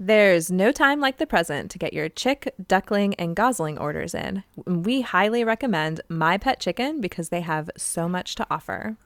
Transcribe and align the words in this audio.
There's 0.00 0.48
no 0.48 0.70
time 0.70 1.00
like 1.00 1.16
the 1.16 1.26
present 1.26 1.72
to 1.72 1.78
get 1.78 1.92
your 1.92 2.08
chick, 2.08 2.54
duckling, 2.68 3.14
and 3.14 3.34
gosling 3.34 3.76
orders 3.78 4.14
in. 4.14 4.44
We 4.64 5.00
highly 5.00 5.42
recommend 5.42 6.02
My 6.08 6.38
Pet 6.38 6.60
Chicken 6.60 7.00
because 7.00 7.30
they 7.30 7.40
have 7.40 7.68
so 7.76 8.08
much 8.08 8.36
to 8.36 8.46
offer. 8.48 8.96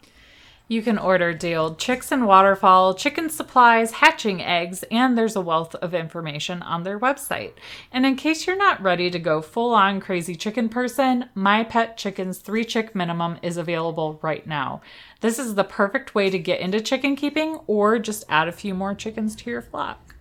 You 0.69 0.83
can 0.83 0.99
order 0.99 1.35
old 1.57 1.79
chicks 1.79 2.13
and 2.13 2.27
waterfowl, 2.27 2.93
chicken 2.93 3.31
supplies, 3.31 3.93
hatching 3.93 4.43
eggs, 4.43 4.85
and 4.91 5.17
there's 5.17 5.35
a 5.35 5.41
wealth 5.41 5.75
of 5.77 5.95
information 5.95 6.61
on 6.61 6.83
their 6.83 7.01
website. 7.01 7.53
And 7.91 8.05
in 8.05 8.17
case 8.17 8.47
you're 8.47 8.55
not 8.55 8.83
ready 8.83 9.11
to 9.11 9.19
go 9.19 9.41
full 9.41 9.73
on 9.73 9.99
crazy 9.99 10.35
chicken 10.35 10.69
person, 10.69 11.31
My 11.35 11.65
Pet 11.65 11.97
Chicken's 11.97 12.37
three 12.37 12.67
chick 12.67 12.95
minimum 12.95 13.39
is 13.43 13.57
available 13.57 14.19
right 14.21 14.47
now. 14.47 14.83
This 15.23 15.39
is 15.39 15.55
the 15.55 15.65
perfect 15.65 16.15
way 16.15 16.29
to 16.29 16.39
get 16.39 16.61
into 16.61 16.83
chicken 16.83 17.17
keeping 17.17 17.61
or 17.67 17.99
just 17.99 18.25
add 18.29 18.47
a 18.47 18.53
few 18.53 18.75
more 18.75 18.95
chickens 18.95 19.35
to 19.37 19.49
your 19.49 19.63
flock. 19.63 20.12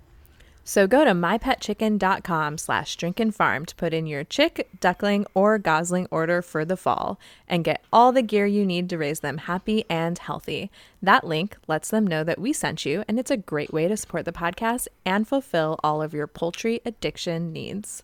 So 0.63 0.85
go 0.85 1.03
to 1.03 1.11
mypetchicken.com 1.11 2.57
slash 2.57 2.95
drinkinfarm 2.97 3.65
to 3.65 3.75
put 3.75 3.93
in 3.93 4.05
your 4.05 4.23
chick, 4.23 4.69
duckling, 4.79 5.25
or 5.33 5.57
gosling 5.57 6.07
order 6.11 6.41
for 6.41 6.63
the 6.65 6.77
fall 6.77 7.19
and 7.47 7.63
get 7.63 7.83
all 7.91 8.11
the 8.11 8.21
gear 8.21 8.45
you 8.45 8.65
need 8.65 8.89
to 8.89 8.97
raise 8.97 9.21
them 9.21 9.39
happy 9.39 9.85
and 9.89 10.17
healthy. 10.17 10.69
That 11.01 11.25
link 11.25 11.57
lets 11.67 11.89
them 11.89 12.05
know 12.05 12.23
that 12.23 12.39
we 12.39 12.53
sent 12.53 12.85
you, 12.85 13.03
and 13.07 13.19
it's 13.19 13.31
a 13.31 13.37
great 13.37 13.73
way 13.73 13.87
to 13.87 13.97
support 13.97 14.25
the 14.25 14.31
podcast 14.31 14.87
and 15.03 15.27
fulfill 15.27 15.79
all 15.83 16.01
of 16.01 16.13
your 16.13 16.27
poultry 16.27 16.79
addiction 16.85 17.51
needs. 17.51 18.03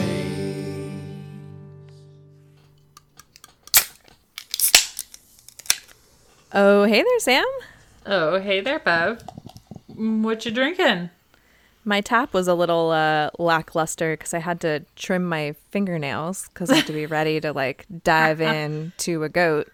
Oh, 6.53 6.83
hey 6.83 7.01
there, 7.01 7.19
Sam. 7.19 7.45
Oh, 8.05 8.39
hey 8.39 8.59
there, 8.59 8.79
Bev. 8.79 9.23
What 9.87 10.45
you 10.45 10.51
drinking? 10.51 11.09
My 11.85 12.01
tap 12.01 12.33
was 12.33 12.47
a 12.47 12.53
little 12.53 12.91
uh, 12.91 13.29
lackluster 13.39 14.13
because 14.13 14.33
I 14.33 14.39
had 14.39 14.59
to 14.61 14.83
trim 14.95 15.23
my 15.23 15.55
fingernails 15.71 16.49
because 16.49 16.69
I 16.69 16.75
had 16.75 16.87
to 16.87 16.93
be 16.93 17.05
ready 17.05 17.39
to 17.39 17.53
like 17.53 17.85
dive 18.03 18.41
in 18.41 18.91
to 18.97 19.23
a 19.23 19.29
goat 19.29 19.71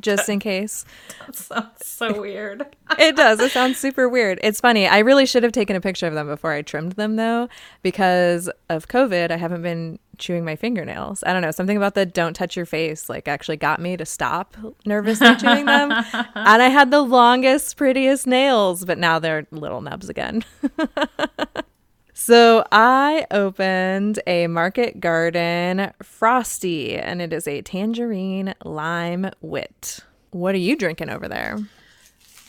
just 0.00 0.28
in 0.28 0.38
case. 0.38 0.84
That 1.26 1.36
sounds 1.36 1.86
so 1.86 2.20
weird. 2.20 2.66
It 2.98 3.16
does. 3.16 3.40
It 3.40 3.50
sounds 3.52 3.78
super 3.78 4.08
weird. 4.08 4.38
It's 4.42 4.60
funny. 4.60 4.86
I 4.86 4.98
really 5.00 5.26
should 5.26 5.42
have 5.42 5.52
taken 5.52 5.76
a 5.76 5.80
picture 5.80 6.06
of 6.06 6.14
them 6.14 6.26
before 6.26 6.52
I 6.52 6.62
trimmed 6.62 6.92
them 6.92 7.16
though 7.16 7.48
because 7.82 8.50
of 8.68 8.88
COVID. 8.88 9.30
I 9.30 9.36
haven't 9.36 9.62
been 9.62 9.98
chewing 10.18 10.44
my 10.44 10.56
fingernails. 10.56 11.24
I 11.26 11.32
don't 11.32 11.42
know. 11.42 11.50
Something 11.50 11.76
about 11.76 11.94
the 11.94 12.06
don't 12.06 12.34
touch 12.34 12.56
your 12.56 12.66
face 12.66 13.08
like 13.08 13.26
actually 13.28 13.56
got 13.56 13.80
me 13.80 13.96
to 13.96 14.06
stop 14.06 14.56
nervously 14.84 15.34
chewing 15.36 15.66
them. 15.66 15.92
And 16.34 16.62
I 16.62 16.68
had 16.68 16.90
the 16.90 17.00
longest, 17.00 17.76
prettiest 17.76 18.26
nails, 18.26 18.84
but 18.84 18.98
now 18.98 19.18
they're 19.18 19.46
little 19.50 19.80
nubs 19.80 20.08
again. 20.08 20.44
So 22.16 22.64
I 22.70 23.26
opened 23.32 24.20
a 24.24 24.46
Market 24.46 25.00
Garden 25.00 25.92
Frosty, 26.00 26.94
and 26.94 27.20
it 27.20 27.32
is 27.32 27.48
a 27.48 27.60
tangerine 27.62 28.54
lime 28.64 29.32
wit. 29.40 29.98
What 30.30 30.54
are 30.54 30.58
you 30.58 30.76
drinking 30.76 31.10
over 31.10 31.26
there? 31.26 31.58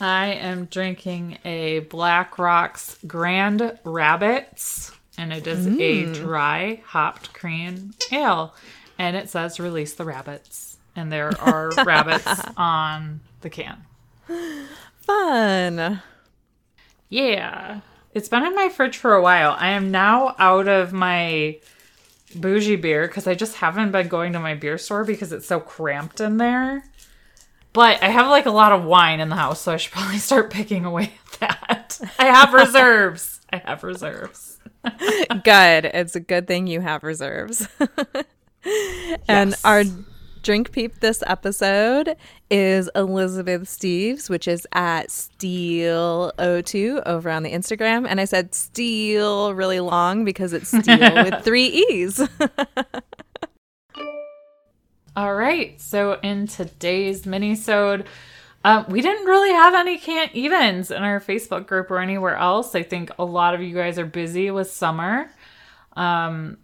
I 0.00 0.28
am 0.34 0.66
drinking 0.66 1.38
a 1.44 1.80
Black 1.80 2.38
Rocks 2.38 2.96
Grand 3.08 3.76
Rabbits, 3.82 4.92
and 5.18 5.32
it 5.32 5.48
is 5.48 5.66
a 5.66 5.70
mm. 5.70 6.14
dry 6.14 6.80
hopped 6.84 7.34
cream 7.34 7.92
ale. 8.12 8.54
And 8.98 9.16
it 9.16 9.28
says 9.28 9.58
release 9.58 9.94
the 9.94 10.04
rabbits. 10.04 10.76
And 10.94 11.10
there 11.10 11.32
are 11.40 11.72
rabbits 11.84 12.40
on 12.56 13.20
the 13.40 13.50
can. 13.50 13.84
Fun. 15.00 16.02
Yeah. 17.08 17.80
It's 18.16 18.30
been 18.30 18.46
in 18.46 18.54
my 18.54 18.70
fridge 18.70 18.96
for 18.96 19.12
a 19.14 19.20
while. 19.20 19.54
I 19.58 19.72
am 19.72 19.90
now 19.90 20.34
out 20.38 20.68
of 20.68 20.90
my 20.90 21.58
bougie 22.34 22.76
beer 22.76 23.06
because 23.06 23.26
I 23.26 23.34
just 23.34 23.56
haven't 23.56 23.92
been 23.92 24.08
going 24.08 24.32
to 24.32 24.40
my 24.40 24.54
beer 24.54 24.78
store 24.78 25.04
because 25.04 25.32
it's 25.32 25.46
so 25.46 25.60
cramped 25.60 26.22
in 26.22 26.38
there. 26.38 26.82
But 27.74 28.02
I 28.02 28.08
have 28.08 28.28
like 28.28 28.46
a 28.46 28.50
lot 28.50 28.72
of 28.72 28.84
wine 28.84 29.20
in 29.20 29.28
the 29.28 29.36
house, 29.36 29.60
so 29.60 29.72
I 29.74 29.76
should 29.76 29.92
probably 29.98 30.16
start 30.16 30.50
picking 30.50 30.86
away 30.86 31.12
at 31.34 31.40
that. 31.40 32.00
I 32.18 32.24
have 32.24 32.54
reserves. 32.54 33.40
I 33.52 33.58
have 33.58 33.84
reserves. 33.84 34.60
Good. 35.44 35.84
It's 35.84 36.16
a 36.16 36.20
good 36.20 36.46
thing 36.46 36.66
you 36.66 36.80
have 36.80 37.02
reserves. 37.02 37.68
and 39.28 39.50
Yes. 39.50 39.62
our 39.62 39.84
drink 40.46 40.70
peep 40.70 41.00
this 41.00 41.24
episode 41.26 42.16
is 42.52 42.88
Elizabeth 42.94 43.62
Steves, 43.62 44.30
which 44.30 44.46
is 44.46 44.64
at 44.70 45.08
Steeel02 45.08 47.02
over 47.04 47.28
on 47.28 47.42
the 47.42 47.50
Instagram. 47.50 48.06
And 48.08 48.20
I 48.20 48.26
said 48.26 48.54
Steel 48.54 49.52
really 49.54 49.80
long 49.80 50.24
because 50.24 50.52
it's 50.52 50.68
Steel 50.68 51.14
with 51.24 51.42
three 51.42 51.84
E's. 51.90 52.20
All 55.16 55.34
right. 55.34 55.80
So 55.80 56.20
in 56.22 56.46
today's 56.46 57.26
mini-sode, 57.26 58.06
um, 58.64 58.86
we 58.88 59.00
didn't 59.00 59.26
really 59.26 59.50
have 59.50 59.74
any 59.74 59.98
can't 59.98 60.32
evens 60.32 60.92
in 60.92 61.02
our 61.02 61.18
Facebook 61.18 61.66
group 61.66 61.90
or 61.90 61.98
anywhere 61.98 62.36
else. 62.36 62.76
I 62.76 62.84
think 62.84 63.10
a 63.18 63.24
lot 63.24 63.54
of 63.54 63.62
you 63.62 63.74
guys 63.74 63.98
are 63.98 64.06
busy 64.06 64.52
with 64.52 64.70
summer. 64.70 65.28
Um, 65.96 66.58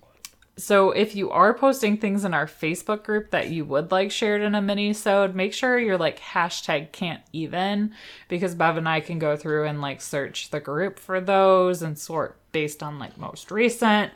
so 0.63 0.93
if 0.93 1.17
you 1.17 1.31
are 1.31 1.53
posting 1.53 1.97
things 1.97 2.25
in 2.25 2.33
our 2.33 2.47
Facebook 2.47 3.03
group 3.03 3.31
that 3.31 3.51
you 3.51 3.65
would 3.65 3.91
like 3.91 4.13
shared 4.13 4.43
in 4.43 4.55
a 4.55 4.63
mini-sode, 4.63 5.35
make 5.35 5.53
sure 5.53 5.77
you're 5.79 5.99
like 5.99 6.21
hashtag 6.21 6.93
can't 6.93 7.23
even 7.33 7.93
because 8.29 8.55
Bev 8.55 8.77
and 8.77 8.89
I 8.89 9.01
can 9.01 9.19
go 9.19 9.37
through 9.37 9.65
and 9.65 9.81
like 9.81 10.01
search 10.01 10.51
the 10.51 10.61
group 10.61 11.01
for 11.01 11.21
those 11.21 11.83
and 11.83 11.99
sort 11.99 12.37
based 12.53 12.83
on 12.83 13.01
like 13.01 13.19
most 13.19 13.51
recent. 13.51 14.13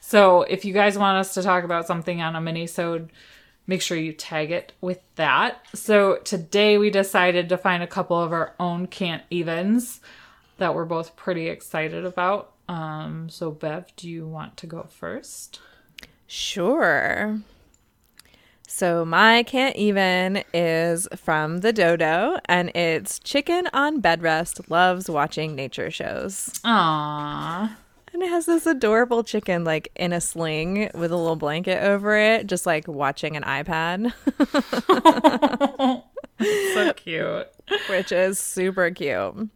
So 0.00 0.42
if 0.42 0.64
you 0.64 0.72
guys 0.72 0.96
want 0.96 1.18
us 1.18 1.34
to 1.34 1.42
talk 1.42 1.64
about 1.64 1.86
something 1.86 2.22
on 2.22 2.34
a 2.34 2.40
mini-sode, 2.40 3.10
make 3.66 3.82
sure 3.82 3.98
you 3.98 4.14
tag 4.14 4.50
it 4.50 4.72
with 4.80 5.00
that. 5.16 5.64
So 5.74 6.16
today 6.16 6.78
we 6.78 6.88
decided 6.88 7.50
to 7.50 7.58
find 7.58 7.82
a 7.82 7.86
couple 7.86 8.20
of 8.20 8.32
our 8.32 8.54
own 8.58 8.86
can't 8.86 9.22
evens 9.28 10.00
that 10.56 10.74
we're 10.74 10.86
both 10.86 11.14
pretty 11.14 11.48
excited 11.48 12.06
about. 12.06 12.54
Um, 12.68 13.28
so 13.28 13.50
Bev, 13.50 13.94
do 13.96 14.08
you 14.08 14.26
want 14.26 14.56
to 14.56 14.66
go 14.66 14.84
first? 14.84 15.60
Sure. 16.32 17.40
So 18.68 19.04
my 19.04 19.42
can't 19.42 19.74
even 19.74 20.44
is 20.54 21.08
from 21.16 21.58
the 21.58 21.72
dodo 21.72 22.38
and 22.44 22.70
it's 22.76 23.18
chicken 23.18 23.68
on 23.72 23.98
bed 23.98 24.22
rest 24.22 24.70
loves 24.70 25.10
watching 25.10 25.56
nature 25.56 25.90
shows. 25.90 26.50
Aww. 26.64 27.68
And 28.12 28.22
it 28.22 28.28
has 28.28 28.46
this 28.46 28.64
adorable 28.64 29.24
chicken 29.24 29.64
like 29.64 29.90
in 29.96 30.12
a 30.12 30.20
sling 30.20 30.88
with 30.94 31.10
a 31.10 31.16
little 31.16 31.34
blanket 31.34 31.82
over 31.82 32.16
it, 32.16 32.46
just 32.46 32.64
like 32.64 32.86
watching 32.86 33.36
an 33.36 33.42
iPad, 33.42 34.12
So 36.74 36.92
cute. 36.96 37.48
which 37.88 38.12
is 38.12 38.38
super 38.38 38.88
cute. 38.92 39.48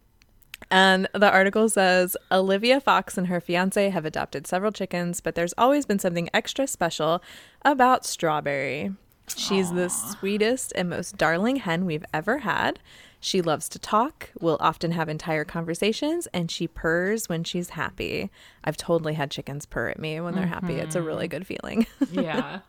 And 0.75 1.07
the 1.15 1.31
article 1.31 1.69
says 1.69 2.17
Olivia 2.33 2.81
Fox 2.81 3.17
and 3.17 3.29
her 3.29 3.41
fiance 3.41 3.91
have 3.91 4.05
adopted 4.05 4.45
several 4.45 4.73
chickens, 4.73 5.21
but 5.21 5.37
there's 5.37 5.55
always 5.57 5.87
been 5.87 6.01
something 6.01 6.29
extra 6.35 6.67
special 6.67 7.23
about 7.63 8.05
Strawberry. 8.05 8.91
She's 9.37 9.71
the 9.71 9.89
sweetest 9.89 10.73
and 10.75 10.91
most 10.91 11.17
darling 11.17 11.57
hen 11.57 11.87
we've 11.87 12.05
ever 12.13 12.39
had. 12.39 12.81
She 13.21 13.41
loves 13.41 13.69
to 13.69 13.79
talk, 13.79 14.31
will 14.41 14.57
often 14.59 14.91
have 14.91 15.09
entire 15.09 15.45
conversations, 15.45 16.27
and 16.35 16.51
she 16.51 16.67
purrs 16.67 17.29
when 17.29 17.45
she's 17.45 17.71
happy. 17.71 18.33
I've 18.65 18.77
totally 18.77 19.15
had 19.15 19.31
chickens 19.31 19.67
purr 19.67 19.91
at 19.91 20.01
me 20.01 20.19
when 20.19 20.35
they're 20.35 20.45
happy. 20.45 20.75
It's 20.75 20.97
a 20.97 21.03
really 21.03 21.29
mm-hmm. 21.29 21.39
good 21.39 21.47
feeling. 21.47 21.87
Yeah. 22.11 22.61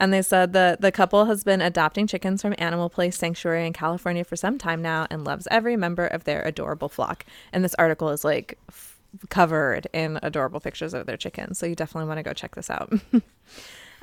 And 0.00 0.12
they 0.12 0.22
said 0.22 0.52
that 0.54 0.80
the 0.80 0.90
couple 0.90 1.26
has 1.26 1.44
been 1.44 1.60
adopting 1.60 2.06
chickens 2.06 2.40
from 2.42 2.54
Animal 2.58 2.88
Place 2.88 3.16
Sanctuary 3.16 3.66
in 3.66 3.72
California 3.72 4.24
for 4.24 4.36
some 4.36 4.58
time 4.58 4.80
now 4.80 5.06
and 5.10 5.24
loves 5.24 5.46
every 5.50 5.76
member 5.76 6.06
of 6.06 6.24
their 6.24 6.42
adorable 6.42 6.88
flock. 6.88 7.24
And 7.52 7.62
this 7.62 7.74
article 7.74 8.08
is 8.08 8.24
like 8.24 8.58
f- 8.70 8.98
covered 9.28 9.86
in 9.92 10.18
adorable 10.22 10.60
pictures 10.60 10.94
of 10.94 11.06
their 11.06 11.16
chickens. 11.16 11.58
So 11.58 11.66
you 11.66 11.74
definitely 11.74 12.08
want 12.08 12.18
to 12.18 12.22
go 12.22 12.32
check 12.32 12.54
this 12.54 12.70
out. 12.70 12.92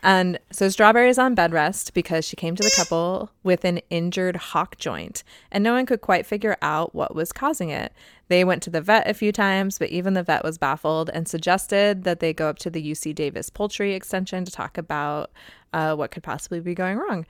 And 0.04 0.40
so 0.52 0.68
Strawberry's 0.70 1.20
on 1.20 1.36
bed 1.36 1.54
rest 1.54 1.94
because 1.94 2.26
she 2.26 2.36
came 2.36 2.56
to 2.56 2.64
the 2.64 2.74
couple 2.76 3.30
with 3.44 3.64
an 3.64 3.82
injured 3.92 4.36
hock 4.36 4.78
joint, 4.78 5.24
and 5.52 5.64
no 5.64 5.74
one 5.74 5.86
could 5.86 6.02
quite 6.02 6.26
figure 6.26 6.58
out 6.62 6.96
what 6.96 7.14
was 7.14 7.32
causing 7.32 7.70
it. 7.70 7.94
They 8.28 8.44
went 8.44 8.64
to 8.64 8.72
the 8.72 8.82
vet 8.82 9.08
a 9.08 9.14
few 9.14 9.32
times, 9.32 9.78
but 9.78 9.90
even 9.90 10.14
the 10.14 10.24
vet 10.24 10.44
was 10.44 10.58
baffled 10.58 11.12
and 11.14 11.28
suggested 11.28 12.04
that 12.04 12.20
they 12.20 12.34
go 12.34 12.50
up 12.50 12.58
to 12.60 12.70
the 12.70 12.92
UC 12.92 13.14
Davis 13.14 13.50
Poultry 13.50 13.94
Extension 13.94 14.44
to 14.46 14.52
talk 14.52 14.78
about 14.78 15.32
uh, 15.74 15.96
what 15.96 16.12
could 16.12 16.24
possibly 16.24 16.60
be 16.60 16.74
going 16.74 16.98
wrong. 16.98 17.26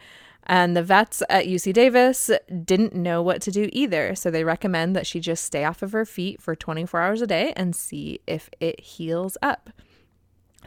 And 0.46 0.76
the 0.76 0.84
vets 0.84 1.22
at 1.30 1.46
UC 1.46 1.74
Davis 1.74 2.32
didn't 2.64 2.96
know 2.96 3.22
what 3.22 3.42
to 3.44 3.52
do 3.52 3.70
either. 3.74 4.16
So 4.16 4.32
they 4.32 4.44
recommend 4.44 4.96
that 4.96 5.06
she 5.06 5.20
just 5.20 5.44
stay 5.44 5.66
off 5.66 5.84
of 5.84 5.92
her 5.92 6.06
feet 6.06 6.42
for 6.42 6.56
24 6.56 7.02
hours 7.02 7.22
a 7.22 7.28
day 7.28 7.54
and 7.56 7.76
see 7.76 8.22
if 8.26 8.50
it 8.60 8.80
heals 8.80 9.38
up. 9.42 9.70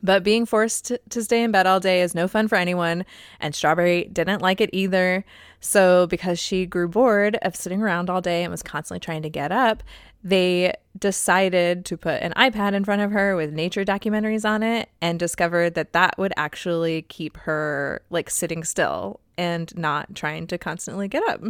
But 0.05 0.23
being 0.23 0.45
forced 0.45 0.93
to 1.09 1.23
stay 1.23 1.43
in 1.43 1.51
bed 1.51 1.67
all 1.67 1.81
day 1.81 2.03
is 2.03 2.15
no 2.15 2.29
fun 2.29 2.47
for 2.47 2.57
anyone, 2.57 3.07
and 3.41 3.55
Strawberry 3.55 4.05
didn't 4.13 4.43
like 4.43 4.61
it 4.61 4.69
either. 4.75 5.25
So, 5.61 6.07
because 6.07 6.39
she 6.39 6.67
grew 6.67 6.89
bored 6.89 7.39
of 7.41 7.57
sitting 7.57 7.81
around 7.81 8.11
all 8.11 8.21
day 8.21 8.45
and 8.45 8.51
was 8.51 8.63
constantly 8.63 9.01
trying 9.01 9.23
to 9.23 9.31
get 9.31 9.51
up, 9.51 9.83
they 10.23 10.75
decided 10.99 11.87
to 11.87 11.97
put 11.97 12.21
an 12.23 12.35
iPad 12.37 12.75
in 12.75 12.85
front 12.85 13.01
of 13.01 13.13
her 13.13 13.35
with 13.35 13.55
nature 13.55 13.83
documentaries 13.83 14.49
on 14.49 14.63
it 14.63 14.91
and 15.01 15.19
discovered 15.19 15.75
that 15.75 15.95
that 15.95 16.19
would 16.19 16.35
actually 16.37 17.03
keep 17.03 17.39
her 17.39 18.03
like 18.11 18.29
sitting 18.29 18.63
still 18.63 19.21
and 19.39 19.77
not 19.77 20.15
trying 20.15 20.47
to 20.49 20.59
constantly 20.59 21.09
get 21.09 21.23
up. 21.29 21.43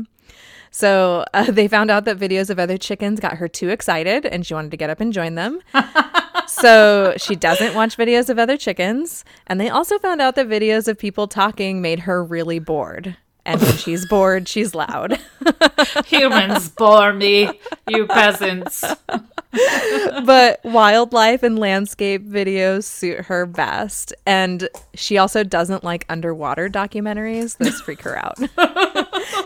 So 0.70 1.24
uh, 1.34 1.44
they 1.50 1.66
found 1.66 1.90
out 1.90 2.04
that 2.04 2.18
videos 2.18 2.50
of 2.50 2.60
other 2.60 2.78
chickens 2.78 3.18
got 3.18 3.38
her 3.38 3.48
too 3.48 3.68
excited 3.68 4.26
and 4.26 4.46
she 4.46 4.54
wanted 4.54 4.70
to 4.70 4.76
get 4.76 4.90
up 4.90 5.00
and 5.00 5.12
join 5.12 5.34
them. 5.34 5.60
so 6.46 7.14
she 7.16 7.36
doesn't 7.36 7.74
watch 7.74 7.96
videos 7.96 8.28
of 8.28 8.38
other 8.38 8.56
chickens. 8.56 9.24
And 9.46 9.60
they 9.60 9.68
also 9.68 9.98
found 9.98 10.20
out 10.20 10.34
that 10.36 10.48
videos 10.48 10.88
of 10.88 10.98
people 10.98 11.28
talking 11.28 11.80
made 11.80 12.00
her 12.00 12.24
really 12.24 12.58
bored. 12.58 13.16
And 13.46 13.60
when 13.60 13.76
she's 13.76 14.06
bored, 14.08 14.48
she's 14.48 14.74
loud. 14.74 15.18
Humans 16.06 16.70
bore 16.70 17.12
me, 17.12 17.60
you 17.88 18.06
peasants. 18.06 18.84
but 20.24 20.60
wildlife 20.64 21.42
and 21.42 21.58
landscape 21.58 22.26
videos 22.26 22.84
suit 22.84 23.26
her 23.26 23.46
best. 23.46 24.14
And 24.26 24.68
she 24.94 25.18
also 25.18 25.44
doesn't 25.44 25.84
like 25.84 26.06
underwater 26.08 26.68
documentaries. 26.68 27.56
Those 27.58 27.80
freak 27.80 28.02
her 28.02 28.16
out. 28.16 28.38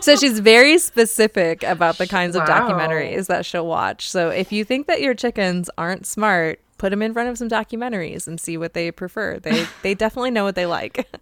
so 0.01 0.15
she's 0.15 0.39
very 0.39 0.77
specific 0.77 1.63
about 1.63 1.97
the 1.97 2.07
kinds 2.07 2.35
of 2.35 2.43
documentaries 2.43 3.27
that 3.27 3.45
she'll 3.45 3.67
watch. 3.67 4.09
So 4.09 4.29
if 4.29 4.51
you 4.51 4.63
think 4.63 4.87
that 4.87 5.01
your 5.01 5.13
chickens 5.13 5.69
aren't 5.77 6.05
smart, 6.07 6.59
put 6.79 6.89
them 6.89 7.03
in 7.03 7.13
front 7.13 7.29
of 7.29 7.37
some 7.37 7.49
documentaries 7.49 8.27
and 8.27 8.39
see 8.39 8.57
what 8.57 8.73
they 8.73 8.89
prefer. 8.89 9.37
They 9.37 9.67
they 9.83 9.93
definitely 9.93 10.31
know 10.31 10.43
what 10.43 10.55
they 10.55 10.65
like. 10.65 11.07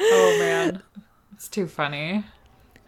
Oh 0.00 0.36
man. 0.38 0.80
It's 1.32 1.48
too 1.48 1.66
funny. 1.66 2.24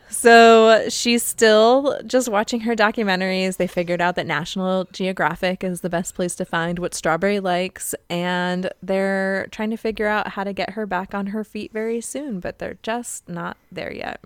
So 0.09 0.89
she's 0.89 1.23
still 1.23 2.01
just 2.05 2.29
watching 2.29 2.61
her 2.61 2.75
documentaries. 2.75 3.57
They 3.57 3.67
figured 3.67 4.01
out 4.01 4.17
that 4.17 4.27
National 4.27 4.85
Geographic 4.93 5.63
is 5.63 5.81
the 5.81 5.91
best 5.91 6.15
place 6.15 6.35
to 6.37 6.45
find 6.45 6.79
what 6.79 6.95
Strawberry 6.95 7.39
likes, 7.39 7.95
and 8.09 8.71
they're 8.83 9.47
trying 9.51 9.71
to 9.71 9.77
figure 9.77 10.09
out 10.09 10.29
how 10.29 10.45
to 10.45 10.53
get 10.53 10.71
her 10.71 10.85
back 10.85 11.15
on 11.15 11.29
her 11.29 11.45
feet 11.45 11.73
very 11.73 12.01
soon, 12.01 12.41
but 12.41 12.59
they're 12.59 12.79
just 12.83 13.29
not 13.29 13.57
there 13.71 13.93
yet. 13.93 14.21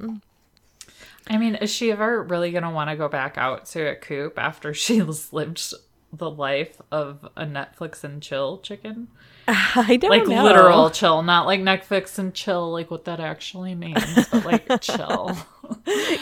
I 1.28 1.36
mean, 1.36 1.54
is 1.54 1.70
she 1.70 1.92
ever 1.92 2.22
really 2.22 2.50
gonna 2.50 2.70
want 2.70 2.90
to 2.90 2.96
go 2.96 3.08
back 3.08 3.36
out 3.36 3.66
to 3.66 3.90
a 3.90 3.94
coop 3.94 4.38
after 4.38 4.72
she's 4.74 5.32
lived 5.32 5.72
the 6.16 6.30
life 6.30 6.80
of 6.90 7.26
a 7.36 7.44
Netflix 7.44 8.04
and 8.04 8.22
chill 8.22 8.58
chicken? 8.58 9.08
I 9.48 9.98
don't 10.00 10.10
Like 10.10 10.26
know. 10.26 10.42
literal 10.44 10.90
chill, 10.90 11.22
not 11.22 11.46
like 11.46 11.60
Netflix 11.60 12.18
and 12.18 12.32
chill, 12.34 12.72
like 12.72 12.90
what 12.90 13.04
that 13.04 13.20
actually 13.20 13.74
means, 13.74 14.28
but 14.30 14.44
like 14.44 14.66
chill. 14.80 15.36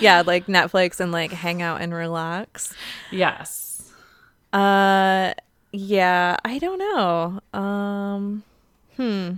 Yeah, 0.00 0.23
like 0.25 0.47
Netflix 0.47 1.00
and 1.00 1.11
like 1.12 1.33
hang 1.33 1.62
out 1.62 1.81
and 1.81 1.93
relax. 1.93 2.75
Yes. 3.11 3.91
Uh 4.53 5.35
yeah, 5.73 6.37
I 6.45 6.59
don't 6.59 6.79
know. 6.79 7.41
Um 7.59 8.45
hmm. 8.97 9.33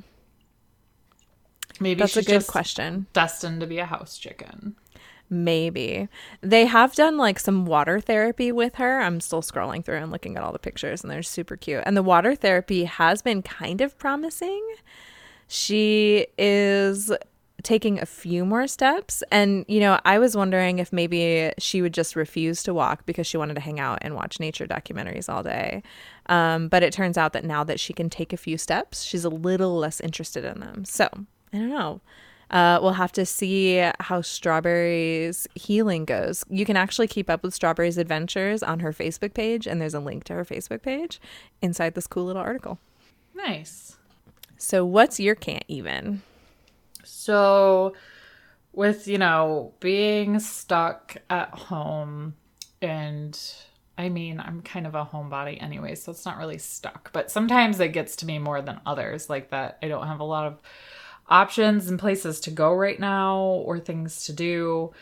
Maybe 1.81 1.99
that's 2.01 2.17
a 2.17 2.23
good 2.23 2.47
question. 2.47 3.07
destined 3.13 3.61
to 3.61 3.67
be 3.67 3.79
a 3.79 3.87
house 3.87 4.19
chicken. 4.19 4.77
Maybe. 5.35 6.09
They 6.43 6.67
have 6.67 6.95
done 6.95 7.17
like 7.17 7.41
some 7.41 7.67
water 7.67 7.99
therapy 7.99 8.53
with 8.53 8.77
her. 8.77 9.01
I'm 9.01 9.21
still 9.21 9.43
scrolling 9.43 9.85
through 9.85 9.97
and 9.97 10.13
looking 10.13 10.37
at 10.37 10.45
all 10.45 10.53
the 10.53 10.61
pictures, 10.61 11.03
and 11.03 11.11
they're 11.11 11.25
super 11.25 11.57
cute. 11.57 11.83
And 11.85 11.97
the 11.97 12.05
water 12.05 12.37
therapy 12.37 12.85
has 12.85 13.21
been 13.21 13.43
kind 13.43 13.81
of 13.81 13.99
promising. 13.99 14.65
She 15.49 16.29
is 16.39 17.11
taking 17.65 18.01
a 18.01 18.07
few 18.07 18.45
more 18.45 18.69
steps. 18.69 19.25
And, 19.33 19.65
you 19.67 19.81
know, 19.81 19.99
I 20.05 20.21
was 20.21 20.37
wondering 20.37 20.79
if 20.79 20.93
maybe 20.93 21.53
she 21.59 21.83
would 21.83 21.95
just 21.95 22.15
refuse 22.15 22.63
to 22.63 22.75
walk 22.75 23.05
because 23.07 23.27
she 23.27 23.37
wanted 23.37 23.55
to 23.55 23.61
hang 23.61 23.81
out 23.81 23.99
and 24.03 24.15
watch 24.15 24.39
nature 24.39 24.67
documentaries 24.67 25.29
all 25.29 25.43
day. 25.43 25.83
Um, 26.27 26.69
but 26.69 26.85
it 26.85 26.93
turns 26.93 27.19
out 27.19 27.33
that 27.33 27.45
now 27.45 27.65
that 27.65 27.81
she 27.81 27.93
can 27.93 28.09
take 28.09 28.33
a 28.33 28.37
few 28.37 28.57
steps, 28.57 29.03
she's 29.03 29.25
a 29.25 29.31
little 29.31 29.77
less 29.77 29.99
interested 29.99 30.45
in 30.45 30.61
them. 30.61 30.85
So, 30.85 31.09
I 31.53 31.59
don't 31.59 31.71
know. 31.71 32.01
Uh, 32.55 32.79
we'll 32.81 32.93
have 32.93 33.11
to 33.11 33.27
see 33.27 33.85
how 33.99 34.21
Strawberry's 34.21 35.49
healing 35.57 36.05
goes. 36.05 36.45
You 36.49 36.65
can 36.65 36.77
actually 36.77 37.09
keep 37.09 37.29
up 37.29 37.43
with 37.43 37.53
Strawberry's 37.53 37.99
adventures 37.99 38.63
on 38.63 38.79
her 38.79 38.93
Facebook 38.93 39.35
page, 39.35 39.67
and 39.67 39.81
there's 39.81 39.93
a 39.93 39.99
link 39.99 40.23
to 40.25 40.35
her 40.35 40.45
Facebook 40.45 40.81
page 40.81 41.21
inside 41.61 41.95
this 41.95 42.07
cool 42.07 42.27
little 42.27 42.41
article. 42.41 42.79
Nice. 43.35 43.97
So, 44.57 44.85
what's 44.85 45.19
your 45.19 45.35
can't 45.35 45.65
even? 45.67 46.23
So, 47.03 47.95
with, 48.73 49.09
you 49.09 49.19
know, 49.19 49.75
being 49.81 50.39
stuck 50.39 51.17
at 51.29 51.51
home, 51.51 52.35
and 52.81 53.37
I 53.99 54.09
mean, 54.09 54.39
I'm 54.39 54.63
kind 54.63 54.87
of 54.87 54.95
a 54.95 55.05
homebody 55.05 55.61
anyway, 55.61 55.97
so 55.97 56.13
it's 56.13 56.25
not 56.25 56.39
really 56.39 56.59
stuck, 56.59 57.13
but 57.13 57.33
sometimes 57.33 57.81
it 57.81 57.89
gets 57.89 58.15
to 58.17 58.27
me 58.27 58.39
more 58.39 58.63
than 58.63 58.81
others, 58.87 59.29
like 59.29 59.51
that 59.51 59.79
I 59.83 59.89
don't 59.89 60.07
have 60.07 60.21
a 60.21 60.25
lot 60.25 60.47
of 60.47 60.61
options 61.29 61.89
and 61.89 61.99
places 61.99 62.41
to 62.41 62.51
go 62.51 62.75
right 62.75 62.99
now 62.99 63.39
or 63.39 63.79
things 63.79 64.27
to 64.27 64.33
do. 64.33 64.93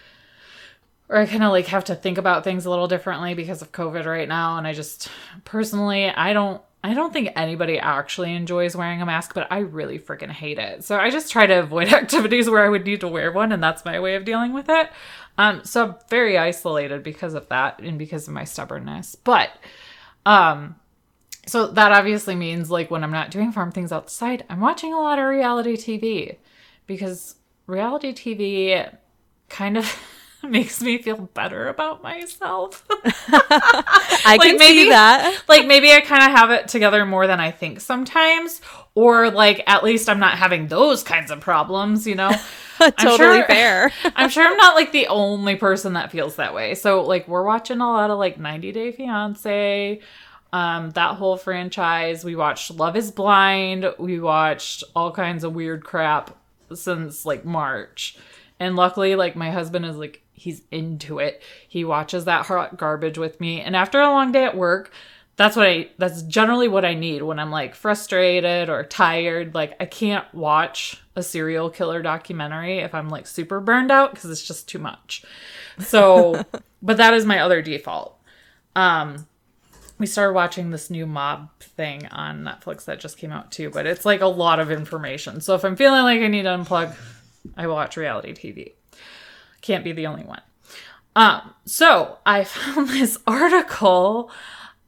Or 1.09 1.17
I 1.17 1.27
kind 1.27 1.45
of 1.45 1.53
like 1.53 1.67
have 1.67 1.85
to 1.85 1.95
think 1.95 2.19
about 2.19 2.45
things 2.45 2.65
a 2.65 2.71
little 2.71 2.89
differently 2.89 3.35
because 3.35 3.61
of 3.61 3.73
COVID 3.73 4.07
right 4.07 4.29
now. 4.29 4.57
And 4.57 4.67
I 4.67 4.73
just 4.73 5.11
personally, 5.45 6.09
I 6.09 6.33
don't 6.33 6.63
I 6.85 6.95
don't 6.95 7.13
think 7.13 7.31
anybody 7.37 7.79
actually 7.79 8.35
enjoys 8.35 8.75
wearing 8.75 9.01
a 9.01 9.07
mask, 9.07 9.35
but 9.35 9.47
I 9.53 9.59
really 9.59 10.01
freaking 10.01 10.31
hate 10.31 10.59
it. 10.59 10.83
So 10.83 10.99
I 10.99 11.11
just 11.11 11.31
try 11.31 11.47
to 11.47 11.61
avoid 11.61 11.89
activities 11.93 12.51
where 12.51 12.65
I 12.65 12.69
would 12.69 12.85
need 12.85 13.01
to 13.01 13.09
wear 13.09 13.31
one, 13.31 13.53
and 13.53 13.63
that's 13.63 13.85
my 13.85 14.01
way 14.01 14.17
of 14.17 14.25
dealing 14.25 14.53
with 14.53 14.69
it. 14.69 14.91
Um, 15.39 15.65
so 15.65 15.87
I'm 15.87 15.95
very 16.11 16.37
isolated 16.37 17.05
because 17.05 17.35
of 17.35 17.49
that 17.51 17.79
and 17.79 17.99
because 17.99 18.27
of 18.27 18.35
my 18.35 18.45
stubbornness. 18.45 19.15
But 19.15 19.51
um, 20.27 20.75
so 21.47 21.67
that 21.69 21.93
obviously 21.93 22.35
means 22.37 22.71
like 22.71 22.91
when 22.91 23.03
I'm 23.03 23.11
not 23.11 23.31
doing 23.31 23.53
farm 23.53 23.73
things 23.73 23.93
outside, 23.93 24.45
I'm 24.49 24.61
watching 24.61 24.93
a 24.93 25.01
lot 25.01 25.19
of 25.19 25.25
reality 25.27 25.77
TV 25.77 26.37
because 26.87 27.37
reality 27.67 28.13
TV 28.13 28.97
kind 29.49 29.77
of 29.77 29.99
makes 30.43 30.81
me 30.83 30.99
feel 31.01 31.17
better 31.35 31.69
about 31.69 32.03
myself. 32.03 32.85
I 33.35 34.39
can 34.41 34.57
maybe- 34.59 34.85
see 34.85 34.89
that. 34.91 35.43
like 35.49 35.67
maybe 35.67 35.93
I 35.93 36.01
kind 36.01 36.23
of 36.23 36.31
have 36.37 36.51
it 36.51 36.69
together 36.69 37.05
more 37.07 37.27
than 37.27 37.41
I 37.41 37.51
think 37.51 37.81
sometimes, 37.81 38.61
or 38.95 39.31
like 39.31 39.63
at 39.67 39.83
least 39.85 40.09
I'm 40.09 40.19
not 40.21 40.39
having 40.39 40.69
those 40.69 41.03
kinds 41.03 41.31
of 41.31 41.41
problems, 41.41 42.07
you 42.07 42.15
know? 42.15 42.33
totally 42.99 43.39
sure- 43.39 43.47
fair. 43.47 43.93
I'm 44.17 44.29
sure 44.31 44.45
I'm 44.47 44.57
not 44.57 44.75
like 44.75 44.93
the 44.93 45.07
only 45.09 45.57
person 45.57 45.93
that 45.95 46.11
feels 46.11 46.37
that 46.37 46.55
way. 46.55 46.75
So 46.75 47.03
like 47.03 47.29
we're 47.29 47.45
watching 47.45 47.81
a 47.81 47.89
lot 47.89 48.11
of 48.11 48.19
like 48.19 48.39
90 48.39 48.73
Day 48.73 48.93
Fiance, 48.93 50.01
um, 50.53 50.91
that 50.91 51.17
whole 51.17 51.37
franchise. 51.37 52.25
We 52.25 52.37
watched 52.37 52.71
Love 52.71 52.97
Is 52.97 53.11
Blind. 53.11 53.87
We 53.99 54.21
watched 54.21 54.85
all 54.95 55.11
kinds 55.11 55.45
of 55.45 55.55
weird 55.55 55.85
crap 55.85 56.37
since 56.75 57.25
like 57.25 57.45
March. 57.45 58.17
And 58.61 58.77
luckily, 58.77 59.17
like 59.17 59.35
my 59.35 59.51
husband 59.51 59.87
is 59.87 59.97
like 59.97 60.23
he's 60.35 60.63
into 60.71 61.19
it. 61.19 61.43
He 61.69 61.85
watches 61.85 62.27
that 62.27 62.47
hot 62.47 62.77
garbage 62.77 63.19
with 63.19 63.41
me. 63.41 63.61
And 63.61 63.75
after 63.75 64.01
a 64.01 64.11
long 64.11 64.33
day 64.33 64.45
at 64.45 64.57
work, 64.57 64.93
that's 65.37 65.57
what 65.57 65.67
I 65.67 65.89
that's 65.97 66.23
generally 66.23 66.69
what 66.69 66.85
I 66.85 66.95
need 66.95 67.23
when 67.23 67.39
I'm 67.39 67.51
like 67.51 67.75
frustrated 67.75 68.69
or 68.69 68.85
tired. 68.85 69.55
Like 69.55 69.75
I 69.81 69.87
can't 69.87 70.33
watch 70.35 71.01
a 71.17 71.23
serial 71.23 71.71
killer 71.71 72.03
documentary 72.03 72.79
if 72.79 72.95
I'm 72.95 73.09
like 73.09 73.27
super 73.27 73.61
burned 73.61 73.91
out 73.91 74.13
because 74.13 74.31
it's 74.31 74.47
just 74.47 74.69
too 74.69 74.79
much. 74.79 75.25
So, 75.79 76.45
but 76.83 76.99
that 76.99 77.15
is 77.15 77.25
my 77.25 77.39
other 77.39 77.63
default. 77.63 78.19
Um 78.77 79.27
we 80.03 80.07
started 80.09 80.33
watching 80.33 80.71
this 80.71 80.91
new 80.91 81.07
mob 81.07 81.49
thing 81.61 82.09
on 82.09 82.43
Netflix 82.43 82.87
that 82.87 82.99
just 82.99 83.19
came 83.19 83.31
out 83.31 83.53
too, 83.53 83.71
but 83.71 83.87
it's 83.87 84.05
like 84.05 84.21
a 84.21 84.27
lot 84.27 84.59
of 84.59 84.69
information. 84.69 85.41
So 85.41 85.55
if 85.55 85.65
I'm 85.65 85.77
feeling 85.77 86.03
like 86.03 86.21
I 86.21 86.27
need 86.27 86.43
to 86.43 86.49
unplug, 86.49 86.93
I 87.57 87.69
watch 87.69 87.97
reality 87.97 88.33
TV. 88.33 88.73
Can't 89.61 89.85
be 89.85 89.93
the 89.93 90.09
only 90.09 90.25
one. 90.25 90.43
Um, 91.15 91.55
so 91.67 92.19
I 92.27 92.43
found 92.45 92.89
this 92.89 93.17
article 93.29 94.29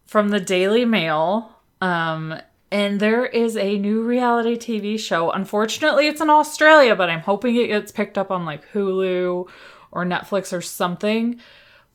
from 0.04 0.30
the 0.30 0.40
Daily 0.40 0.84
Mail, 0.84 1.60
um, 1.80 2.34
And 2.72 2.98
there 2.98 3.24
is 3.24 3.56
a 3.56 3.78
new 3.78 4.02
reality 4.02 4.56
TV 4.56 4.98
show. 4.98 5.30
Unfortunately, 5.30 6.08
it's 6.08 6.20
in 6.20 6.28
Australia, 6.28 6.96
but 6.96 7.08
I'm 7.08 7.20
hoping 7.20 7.54
it 7.54 7.68
gets 7.68 7.92
picked 7.92 8.18
up 8.18 8.32
on 8.32 8.44
like 8.44 8.68
Hulu 8.72 9.48
or 9.92 10.04
Netflix 10.04 10.52
or 10.52 10.60
something. 10.60 11.38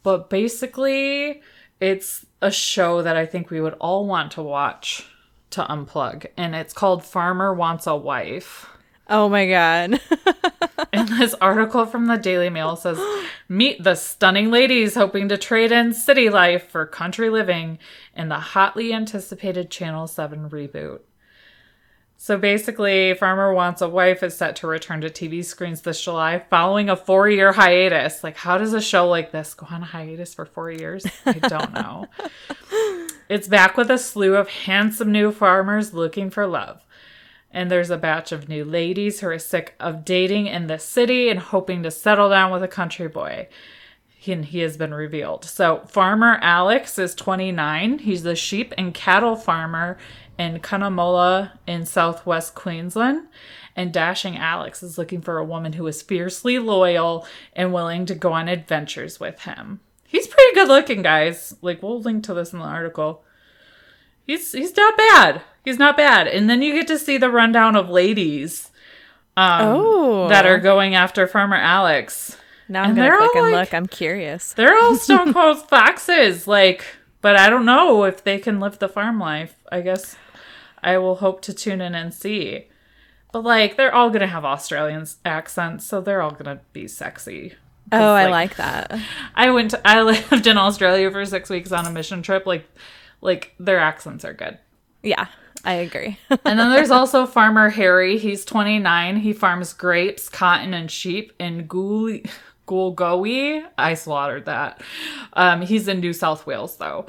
But 0.04 0.30
basically, 0.30 1.42
it's 1.82 2.26
a 2.42 2.52
show 2.52 3.02
that 3.02 3.18
I 3.18 3.26
think 3.26 3.50
we 3.50 3.62
would 3.62 3.76
all 3.80 4.06
want 4.06 4.32
to 4.34 4.42
watch 4.42 5.06
to 5.52 5.64
unplug. 5.64 6.28
And 6.38 6.56
it's 6.56 6.74
called 6.74 7.04
Farmer 7.04 7.54
Wants 7.54 7.88
a 7.88 7.96
Wife. 7.96 8.68
Oh 9.10 9.30
my 9.30 9.48
god. 9.48 10.00
And 10.92 11.08
this 11.08 11.36
article 11.36 11.86
from 11.86 12.08
the 12.08 12.18
Daily 12.18 12.50
Mail 12.50 12.76
says 12.76 13.00
Meet 13.48 13.84
the 13.84 13.96
stunning 13.96 14.50
ladies 14.50 14.96
hoping 14.96 15.30
to 15.30 15.38
trade 15.38 15.72
in 15.72 15.94
city 15.94 16.30
life 16.30 16.70
for 16.70 16.86
country 16.86 17.30
living 17.30 17.80
in 18.16 18.30
the 18.30 18.40
hotly 18.40 18.94
anticipated 18.94 19.70
Channel 19.70 20.08
7 20.08 20.50
reboot. 20.50 21.02
So 22.22 22.38
basically, 22.38 23.14
Farmer 23.14 23.54
Wants 23.54 23.82
a 23.82 23.88
Wife 23.88 24.24
is 24.24 24.36
set 24.36 24.58
to 24.58 24.68
return 24.68 25.00
to 25.02 25.10
TV 25.10 25.44
screens 25.44 25.80
this 25.80 26.04
July 26.04 26.44
following 26.50 26.90
a 26.90 26.98
four 26.98 27.30
year 27.30 27.54
hiatus. 27.54 28.26
Like, 28.26 28.36
how 28.36 28.58
does 28.58 28.74
a 28.74 28.82
show 28.82 29.08
like 29.08 29.32
this 29.32 29.54
go 29.54 29.68
on 29.72 29.84
a 29.84 29.86
hiatus 29.86 30.34
for 30.34 30.46
four 30.46 30.70
years? 30.70 31.06
I 31.26 31.40
don't 31.40 31.72
know. 31.72 32.08
it's 33.30 33.48
back 33.48 33.78
with 33.78 33.90
a 33.90 33.98
slew 33.98 34.36
of 34.36 34.50
handsome 34.50 35.14
new 35.14 35.32
farmers 35.32 35.94
looking 35.94 36.30
for 36.30 36.46
love. 36.46 36.86
And 37.52 37.72
there's 37.72 37.90
a 37.90 37.98
batch 37.98 38.34
of 38.34 38.50
new 38.50 38.66
ladies 38.66 39.22
who 39.22 39.30
are 39.30 39.40
sick 39.40 39.76
of 39.80 40.04
dating 40.04 40.48
in 40.48 40.68
the 40.68 40.78
city 40.78 41.30
and 41.30 41.40
hoping 41.40 41.84
to 41.84 41.90
settle 41.90 42.30
down 42.30 42.52
with 42.52 42.64
a 42.64 42.68
country 42.68 43.08
boy. 43.08 43.48
He, 44.10 44.34
and 44.34 44.44
he 44.44 44.60
has 44.60 44.76
been 44.76 44.94
revealed. 44.94 45.46
So, 45.46 45.86
Farmer 45.88 46.38
Alex 46.42 47.00
is 47.00 47.16
29. 47.16 48.00
He's 48.00 48.26
a 48.26 48.36
sheep 48.36 48.74
and 48.78 48.94
cattle 48.94 49.38
farmer 49.38 49.98
in 50.40 50.60
Cunnamulla 50.60 51.52
in 51.68 51.86
southwest 51.86 52.56
Queensland. 52.56 53.28
And 53.76 53.94
Dashing 53.94 54.36
Alex 54.38 54.82
is 54.82 54.98
looking 54.98 55.22
for 55.22 55.38
a 55.38 55.44
woman 55.46 55.74
who 55.74 55.86
is 55.88 56.02
fiercely 56.02 56.58
loyal 56.58 57.28
and 57.54 57.72
willing 57.72 58.06
to 58.08 58.16
go 58.16 58.34
on 58.34 58.48
adventures 58.50 59.20
with 59.20 59.42
him. 59.42 59.80
He's 60.08 60.28
pretty 60.28 60.56
good 60.56 60.68
looking, 60.68 61.02
guys. 61.04 61.56
Like, 61.62 61.84
we'll 61.84 62.02
link 62.02 62.24
to 62.24 62.34
this 62.34 62.52
in 62.52 62.60
the 62.60 62.66
article. 62.66 63.24
He's 64.26 64.52
he's 64.52 64.76
not 64.76 64.98
bad. 64.98 65.42
He's 65.64 65.78
not 65.80 65.98
bad. 65.98 66.28
And 66.28 66.50
then 66.50 66.62
you 66.62 66.74
get 66.74 66.88
to 66.88 66.98
see 67.00 67.18
the 67.18 67.30
rundown 67.30 67.76
of 67.76 67.90
ladies 67.90 68.70
um, 69.38 69.62
Oh. 69.64 70.28
that 70.30 70.46
are 70.46 70.60
going 70.60 70.96
after 70.96 71.28
Farmer 71.28 71.56
Alex. 71.56 72.38
Now 72.68 72.84
I'm 72.84 72.90
And 72.92 72.98
gonna 72.98 73.18
click 73.18 73.36
and 73.36 73.52
like- 73.52 73.54
look. 73.70 73.74
I'm 73.74 73.88
curious. 73.88 74.54
They're 74.54 74.76
all 74.76 74.96
stone 74.98 75.34
cold 75.34 75.68
foxes, 75.70 76.48
like, 76.48 76.86
but 77.22 77.36
I 77.36 77.50
don't 77.50 77.66
know 77.66 78.04
if 78.04 78.24
they 78.24 78.38
can 78.40 78.60
live 78.60 78.80
the 78.80 78.90
farm 78.90 79.20
life. 79.20 79.56
I 79.72 79.82
guess 79.82 80.16
I 80.84 80.98
will 80.98 81.16
hope 81.16 81.42
to 81.44 81.54
tune 81.54 81.82
in 81.82 81.96
and 81.96 82.14
see. 82.14 82.68
But 83.32 83.44
like, 83.44 83.78
they're 83.78 83.94
all 83.94 84.10
gonna 84.10 84.28
have 84.28 84.46
Australian 84.46 85.06
accents, 85.26 85.86
so 85.86 86.02
they're 86.02 86.22
all 86.22 86.32
gonna 86.32 86.62
be 86.74 86.88
sexy. 86.88 87.54
Oh, 87.92 88.14
I 88.14 88.26
like- 88.26 88.32
like 88.32 88.56
that. 88.58 89.00
I 89.36 89.50
went. 89.52 89.72
To, 89.72 89.82
I 89.88 90.02
lived 90.32 90.46
in 90.48 90.58
Australia 90.58 91.10
for 91.12 91.24
six 91.26 91.50
weeks 91.50 91.72
on 91.72 91.86
a 91.86 91.92
mission 91.92 92.22
trip. 92.22 92.46
Like, 92.46 92.68
like 93.22 93.54
their 93.60 93.80
accents 93.80 94.24
are 94.26 94.34
good. 94.34 94.58
Yeah, 95.04 95.28
I 95.64 95.74
agree. 95.74 96.18
And 96.46 96.58
then 96.60 96.72
there's 96.72 96.92
also 96.92 97.26
Farmer 97.26 97.70
Harry. 97.70 98.18
He's 98.18 98.46
29. 98.46 99.18
He 99.18 99.34
farms 99.34 99.74
grapes, 99.74 100.28
cotton, 100.30 100.74
and 100.74 100.90
sheep 100.92 101.34
in 101.40 101.66
Gool- 101.68 102.20
Goolgowi. 102.68 103.66
I 103.78 103.94
slaughtered 103.96 104.46
that. 104.46 104.82
Um, 105.34 105.62
he's 105.62 105.88
in 105.88 106.00
New 106.00 106.14
South 106.14 106.46
Wales, 106.46 106.78
though. 106.78 107.08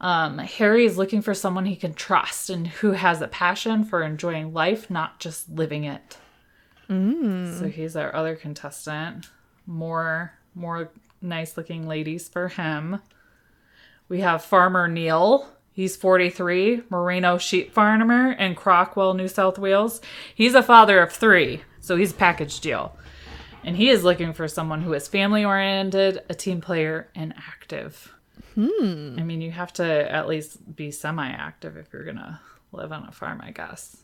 Um, 0.00 0.38
Harry 0.38 0.84
is 0.84 0.96
looking 0.96 1.22
for 1.22 1.34
someone 1.34 1.66
he 1.66 1.74
can 1.76 1.92
trust 1.94 2.50
and 2.50 2.66
who 2.68 2.92
has 2.92 3.20
a 3.20 3.28
passion 3.28 3.84
for 3.84 4.02
enjoying 4.02 4.52
life, 4.52 4.88
not 4.90 5.18
just 5.18 5.48
living 5.50 5.84
it. 5.84 6.16
So 7.58 7.68
he's 7.68 7.96
our 7.96 8.14
other 8.14 8.36
contestant. 8.36 9.28
More, 9.66 10.32
more 10.54 10.90
nice 11.20 11.56
looking 11.56 11.86
ladies 11.88 12.28
for 12.28 12.48
him. 12.48 13.00
We 14.08 14.20
have 14.20 14.42
Farmer 14.44 14.88
Neil. 14.88 15.48
He's 15.72 15.96
43, 15.96 16.84
merino 16.90 17.38
sheep 17.38 17.72
farmer 17.72 18.32
in 18.32 18.54
Crookwell, 18.56 19.14
New 19.14 19.28
South 19.28 19.58
Wales. 19.58 20.00
He's 20.34 20.54
a 20.54 20.62
father 20.62 21.00
of 21.00 21.12
three, 21.12 21.62
so 21.80 21.96
he's 21.96 22.10
a 22.12 22.16
package 22.16 22.60
deal. 22.60 22.96
And 23.62 23.76
he 23.76 23.88
is 23.90 24.02
looking 24.02 24.32
for 24.32 24.48
someone 24.48 24.80
who 24.82 24.92
is 24.94 25.06
family 25.06 25.44
oriented, 25.44 26.22
a 26.28 26.34
team 26.34 26.60
player, 26.60 27.08
and 27.14 27.34
active. 27.36 28.12
Hmm. 28.54 29.16
I 29.18 29.22
mean, 29.22 29.40
you 29.40 29.50
have 29.50 29.72
to 29.74 30.12
at 30.12 30.28
least 30.28 30.74
be 30.76 30.90
semi 30.90 31.28
active 31.28 31.76
if 31.76 31.92
you're 31.92 32.04
going 32.04 32.16
to 32.16 32.40
live 32.72 32.92
on 32.92 33.04
a 33.04 33.12
farm, 33.12 33.40
I 33.42 33.50
guess. 33.50 33.96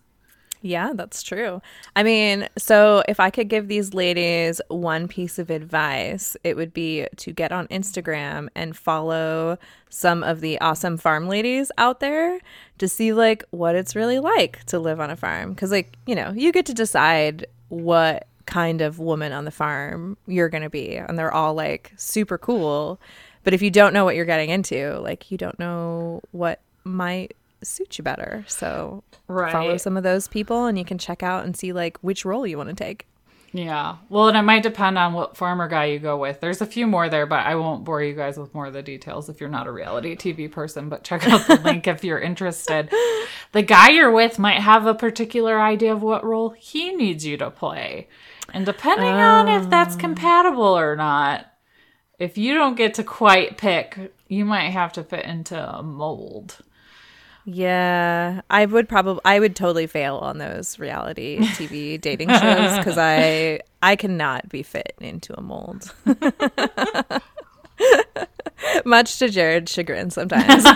Yeah, 0.64 0.93
that's 0.95 1.23
true. 1.23 1.61
I 1.95 2.03
mean, 2.03 2.49
so 2.57 3.03
if 3.07 3.21
I 3.21 3.29
could 3.29 3.50
give 3.50 3.69
these 3.69 3.93
ladies 3.93 4.62
one 4.69 5.09
piece 5.09 5.38
of 5.38 5.50
advice, 5.50 6.38
it 6.43 6.57
would 6.57 6.73
be 6.73 7.07
to 7.17 7.33
get 7.33 7.53
on 7.53 7.69
Instagram 7.69 8.49
and 8.55 8.75
follow 8.75 9.59
some 9.91 10.23
of 10.23 10.41
the 10.41 10.59
awesome 10.62 10.97
farm 10.97 11.29
ladies 11.29 11.71
out 11.76 12.00
there 12.00 12.41
to 12.79 12.88
see 12.88 13.12
like 13.12 13.45
what 13.50 13.75
it's 13.75 13.95
really 13.95 14.19
like 14.19 14.64
to 14.64 14.79
live 14.79 15.00
on 15.00 15.11
a 15.11 15.17
farm 15.17 15.55
cuz 15.55 15.71
like, 15.71 15.99
you 16.07 16.14
know, 16.14 16.33
you 16.35 16.50
get 16.50 16.64
to 16.64 16.75
decide 16.75 17.47
what 17.69 18.26
kind 18.47 18.81
of 18.81 18.99
woman 18.99 19.33
on 19.33 19.45
the 19.45 19.50
farm 19.50 20.17
you're 20.26 20.49
going 20.49 20.62
to 20.62 20.71
be 20.71 20.97
and 20.97 21.19
they're 21.19 21.33
all 21.33 21.53
like 21.53 21.93
super 21.97 22.38
cool. 22.38 22.99
But 23.45 23.55
if 23.55 23.63
you 23.63 23.71
don't 23.71 23.93
know 23.95 24.05
what 24.05 24.17
you're 24.17 24.25
getting 24.25 24.51
into, 24.51 24.99
like 25.01 25.31
you 25.31 25.39
don't 25.39 25.59
know 25.59 26.23
what 26.33 26.61
might 26.83 27.37
suit 27.63 27.99
you 27.99 28.05
better. 28.05 28.45
So 28.49 29.05
Right. 29.29 29.53
follow 29.53 29.77
some 29.77 29.97
of 29.97 30.03
those 30.03 30.29
people 30.29 30.67
and 30.67 30.79
you 30.79 30.85
can 30.85 30.99
check 30.99 31.23
out 31.23 31.45
and 31.45 31.57
see 31.57 31.73
like 31.73 31.99
which 31.99 32.25
role 32.25 32.47
you 32.47 32.57
want 32.59 32.69
to 32.71 32.75
take. 32.75 33.07
Yeah. 33.53 33.97
Well, 34.09 34.27
and 34.29 34.37
it 34.37 34.43
might 34.43 34.65
depend 34.65 34.99
on 34.99 35.13
what 35.13 35.37
farmer 35.37 35.69
guy 35.69 35.85
you 35.85 36.01
go 36.01 36.17
with. 36.19 36.41
There's 36.41 36.61
a 36.61 36.67
few 36.67 36.89
more 36.89 37.09
there, 37.09 37.25
but 37.25 37.47
I 37.47 37.55
won't 37.55 37.85
bore 37.85 38.03
you 38.03 38.13
guys 38.13 38.37
with 38.37 38.53
more 38.53 38.67
of 38.67 38.73
the 38.73 38.83
details 38.83 39.29
if 39.29 39.39
you're 39.41 39.49
not 39.49 39.69
a 39.69 39.73
reality 39.73 40.17
TV 40.17 40.51
person, 40.51 40.89
but 40.89 41.05
check 41.05 41.29
out 41.29 41.47
the 41.47 41.61
link 41.61 41.87
if 41.87 42.03
you're 42.05 42.21
interested. 42.21 42.93
The 43.53 43.63
guy 43.63 43.91
you're 43.91 44.11
with 44.11 44.41
might 44.41 44.61
have 44.61 44.85
a 44.85 44.95
particular 44.95 45.61
idea 45.61 45.93
of 45.93 46.03
what 46.03 46.25
role 46.25 46.51
he 46.51 46.93
needs 46.93 47.25
you 47.25 47.37
to 47.37 47.53
play. 47.53 48.09
And 48.53 48.67
depending 48.67 49.13
on 49.15 49.47
if 49.47 49.71
that's 49.71 49.95
um. 49.95 50.01
compatible 50.01 50.77
or 50.77 50.97
not, 50.97 51.53
if 52.18 52.38
you 52.38 52.54
don't 52.54 52.76
get 52.76 52.94
to 52.94 53.04
quite 53.04 53.59
pick, 53.59 54.12
you 54.28 54.44
might 54.44 54.71
have 54.71 54.92
to 54.94 55.04
fit 55.04 55.25
into 55.25 55.56
a 55.56 55.83
mold. 55.83 56.59
Yeah, 57.47 58.40
I 58.49 58.64
would 58.64 58.88
probably 58.88 59.21
I 59.25 59.38
would 59.38 59.54
totally 59.54 59.87
fail 59.87 60.16
on 60.16 60.38
those 60.38 60.78
reality 60.78 61.38
TV 61.40 62.00
dating 62.00 62.30
shows 62.30 62.85
cuz 62.85 62.97
I 62.97 63.61
I 63.83 63.97
cannot 63.97 64.49
be 64.49 64.62
fit 64.62 64.94
into 65.00 65.37
a 65.37 65.42
mold. 65.42 65.92
Much 68.85 69.18
to 69.18 69.28
Jared's 69.28 69.73
chagrin 69.73 70.11
sometimes. 70.11 70.64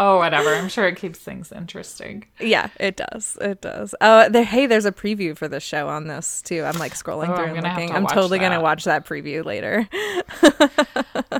Oh, 0.00 0.18
whatever. 0.18 0.54
I'm 0.54 0.68
sure 0.68 0.86
it 0.86 0.94
keeps 0.94 1.18
things 1.18 1.50
interesting. 1.50 2.24
yeah, 2.38 2.68
it 2.78 2.96
does. 2.96 3.36
It 3.40 3.60
does. 3.60 3.96
Oh, 4.00 4.28
there 4.28 4.44
hey, 4.44 4.66
there's 4.66 4.84
a 4.84 4.92
preview 4.92 5.36
for 5.36 5.48
the 5.48 5.58
show 5.58 5.88
on 5.88 6.06
this 6.06 6.40
too. 6.40 6.62
I'm 6.62 6.78
like 6.78 6.94
scrolling 6.94 7.30
Oh, 7.30 7.34
through 7.36 7.46
I'm 7.46 7.56
and 7.56 7.64
looking. 7.66 7.88
to 7.88 7.94
I'm 7.96 8.06
totally 8.06 8.38
going 8.38 8.52
to 8.52 8.60
watch 8.60 8.84
that 8.84 9.04
preview 9.04 9.44
later. 9.44 9.88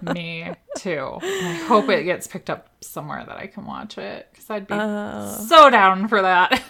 Me 0.14 0.54
too. 0.76 1.18
I 1.22 1.64
hope 1.68 1.88
it 1.88 2.02
gets 2.02 2.26
picked 2.26 2.50
up 2.50 2.68
somewhere 2.80 3.24
that 3.24 3.36
I 3.36 3.46
can 3.46 3.64
watch 3.64 3.96
it 3.96 4.26
because 4.32 4.50
I'd 4.50 4.66
be 4.66 4.74
uh. 4.74 5.36
so 5.36 5.70
down 5.70 6.08
for 6.08 6.20
that. 6.22 6.60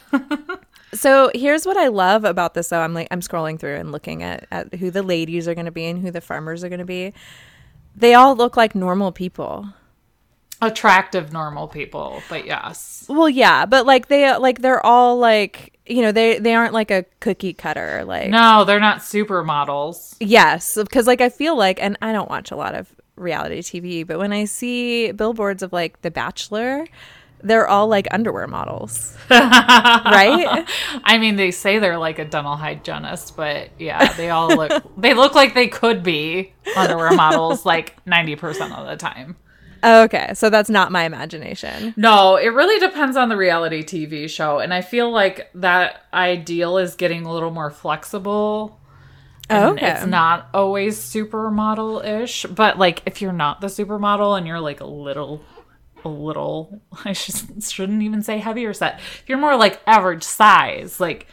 So 0.92 1.30
here's 1.34 1.64
what 1.64 1.76
I 1.78 1.88
love 1.88 2.24
about 2.24 2.52
this 2.52 2.68
though. 2.68 2.80
I'm 2.80 2.92
like 2.92 3.08
I'm 3.10 3.20
scrolling 3.20 3.58
through 3.58 3.76
and 3.76 3.92
looking 3.92 4.22
at, 4.22 4.46
at 4.50 4.74
who 4.74 4.90
the 4.90 5.02
ladies 5.02 5.48
are 5.48 5.54
gonna 5.54 5.70
be 5.70 5.86
and 5.86 6.00
who 6.02 6.10
the 6.10 6.20
farmers 6.20 6.64
are 6.64 6.68
gonna 6.68 6.84
be. 6.84 7.14
They 7.98 8.14
all 8.14 8.36
look 8.36 8.56
like 8.56 8.74
normal 8.74 9.12
people. 9.12 9.66
Attractive, 10.60 11.32
normal 11.32 11.68
people, 11.68 12.20
but 12.28 12.44
yes. 12.44 13.04
Well, 13.08 13.28
yeah, 13.28 13.64
but 13.64 13.86
like 13.86 14.08
they 14.08 14.36
like 14.36 14.60
they're 14.60 14.84
all 14.84 15.16
like 15.18 15.78
you 15.86 16.02
know 16.02 16.10
they 16.10 16.38
they 16.38 16.54
aren't 16.54 16.74
like 16.74 16.90
a 16.90 17.04
cookie 17.20 17.52
cutter 17.52 18.04
like 18.04 18.28
No, 18.30 18.64
they're 18.64 18.80
not 18.80 18.98
supermodels. 18.98 20.16
yes 20.20 20.74
because 20.76 21.06
like 21.06 21.20
I 21.20 21.28
feel 21.28 21.56
like 21.56 21.80
and 21.80 21.96
I 22.02 22.12
don't 22.12 22.28
watch 22.28 22.50
a 22.50 22.56
lot 22.56 22.74
of 22.74 22.92
reality 23.16 23.60
TV, 23.62 24.06
but 24.06 24.18
when 24.18 24.32
I 24.32 24.44
see 24.46 25.12
billboards 25.12 25.62
of 25.62 25.72
like 25.72 26.02
The 26.02 26.10
Bachelor, 26.10 26.86
they're 27.42 27.68
all 27.68 27.86
like 27.88 28.06
underwear 28.10 28.46
models, 28.46 29.16
right? 29.30 30.64
I 31.04 31.18
mean, 31.18 31.36
they 31.36 31.50
say 31.50 31.78
they're 31.78 31.98
like 31.98 32.18
a 32.18 32.24
dental 32.24 32.56
hygienist, 32.56 33.36
but 33.36 33.70
yeah, 33.78 34.12
they 34.14 34.30
all 34.30 34.48
look 34.48 34.82
they 34.98 35.14
look 35.14 35.34
like 35.34 35.54
they 35.54 35.68
could 35.68 36.02
be 36.02 36.52
underwear 36.76 37.12
models 37.12 37.64
like 37.64 38.04
90% 38.04 38.76
of 38.76 38.86
the 38.86 38.96
time. 38.96 39.36
Okay, 39.84 40.32
so 40.34 40.50
that's 40.50 40.68
not 40.68 40.90
my 40.90 41.04
imagination. 41.04 41.94
No, 41.96 42.34
it 42.36 42.48
really 42.48 42.80
depends 42.80 43.16
on 43.16 43.28
the 43.28 43.36
reality 43.36 43.84
TV 43.84 44.28
show. 44.28 44.58
And 44.58 44.74
I 44.74 44.80
feel 44.80 45.12
like 45.12 45.50
that 45.54 46.04
ideal 46.12 46.78
is 46.78 46.96
getting 46.96 47.24
a 47.24 47.32
little 47.32 47.52
more 47.52 47.70
flexible. 47.70 48.80
And 49.48 49.64
oh, 49.64 49.72
Okay. 49.74 49.88
It's 49.92 50.04
not 50.06 50.48
always 50.52 50.98
supermodel 50.98 52.04
ish. 52.22 52.44
But 52.46 52.76
like 52.78 53.02
if 53.06 53.22
you're 53.22 53.32
not 53.32 53.60
the 53.60 53.68
supermodel 53.68 54.36
and 54.36 54.48
you're 54.48 54.58
like 54.60 54.80
a 54.80 54.86
little 54.86 55.44
a 56.04 56.08
little 56.08 56.80
I 57.04 57.12
should, 57.12 57.62
shouldn't 57.62 58.02
even 58.02 58.22
say 58.22 58.38
heavier 58.38 58.72
set. 58.72 58.98
If 58.98 59.24
you're 59.26 59.38
more 59.38 59.56
like 59.56 59.80
average 59.86 60.22
size, 60.22 61.00
like 61.00 61.26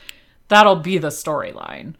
that'll 0.48 0.77
be 0.77 0.98
the 0.98 1.10
storyline. 1.10 1.95